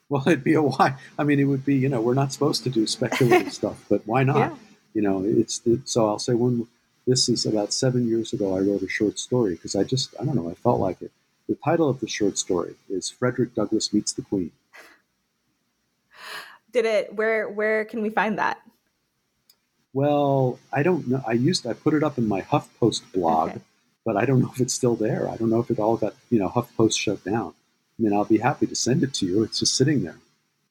[0.09, 0.95] Well, it'd be a why.
[1.17, 4.01] I mean, it would be, you know, we're not supposed to do speculative stuff, but
[4.05, 4.37] why not?
[4.37, 4.55] Yeah.
[4.93, 6.67] You know, it's the, so I'll say one.
[7.07, 10.25] this is about seven years ago, I wrote a short story because I just, I
[10.25, 11.11] don't know, I felt like it.
[11.47, 14.51] The title of the short story is Frederick Douglass Meets the Queen.
[16.71, 17.13] Did it?
[17.15, 18.59] Where where can we find that?
[19.93, 21.21] Well, I don't know.
[21.27, 23.59] I used I put it up in my HuffPost blog, Okay.
[24.05, 25.29] but I don't know if it's still there.
[25.29, 27.53] I don't know if it all got you know HuffPost shut down.
[27.99, 29.43] I mean, I'll be happy to send it to you.
[29.43, 30.17] It's just sitting there.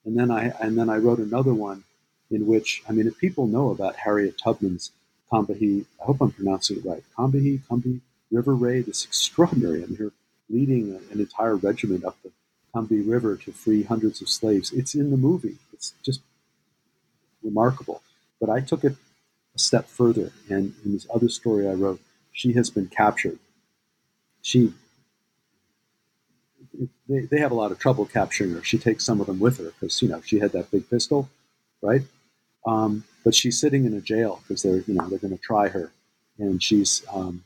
[0.06, 1.84] And then I and then I wrote another one
[2.30, 4.92] in which I mean, if people know about Harriet Tubman's
[5.32, 7.02] Combahee, I hope I'm pronouncing it right.
[7.16, 8.00] Combahee, Combahee
[8.30, 9.82] River Raid is extraordinary.
[9.82, 10.12] I mean, her
[10.48, 12.30] leading an entire regiment up the
[12.74, 14.72] Combahee River to free hundreds of slaves.
[14.72, 15.56] It's in the movie.
[15.72, 16.20] It's just
[17.42, 18.02] remarkable.
[18.40, 18.96] But I took it
[19.54, 22.00] a step further, and in this other story I wrote,
[22.32, 23.38] she has been captured.
[24.42, 24.72] She
[27.08, 28.62] they, they have a lot of trouble capturing her.
[28.62, 31.28] She takes some of them with her because you know she had that big pistol,
[31.82, 32.02] right?
[32.66, 35.68] Um, but she's sitting in a jail because they're you know they're going to try
[35.68, 35.92] her,
[36.38, 37.44] and she's um,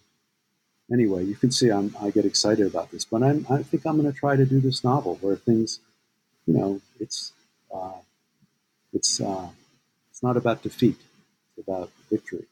[0.93, 1.25] anyway.
[1.25, 4.13] You can see I'm, I get excited about this, but I'm, I think I'm going
[4.13, 5.81] to try to do this novel where things,
[6.47, 7.33] you know, it's
[7.75, 7.99] uh,
[8.93, 9.49] it's uh,
[10.11, 10.97] it's not about defeat,
[11.57, 12.47] it's about victory.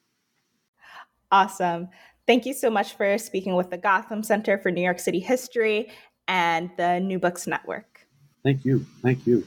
[1.30, 1.88] Awesome.
[2.26, 5.90] Thank you so much for speaking with the Gotham Center for New York City History
[6.28, 8.06] and the New Books Network.
[8.44, 9.46] Thank you, thank you.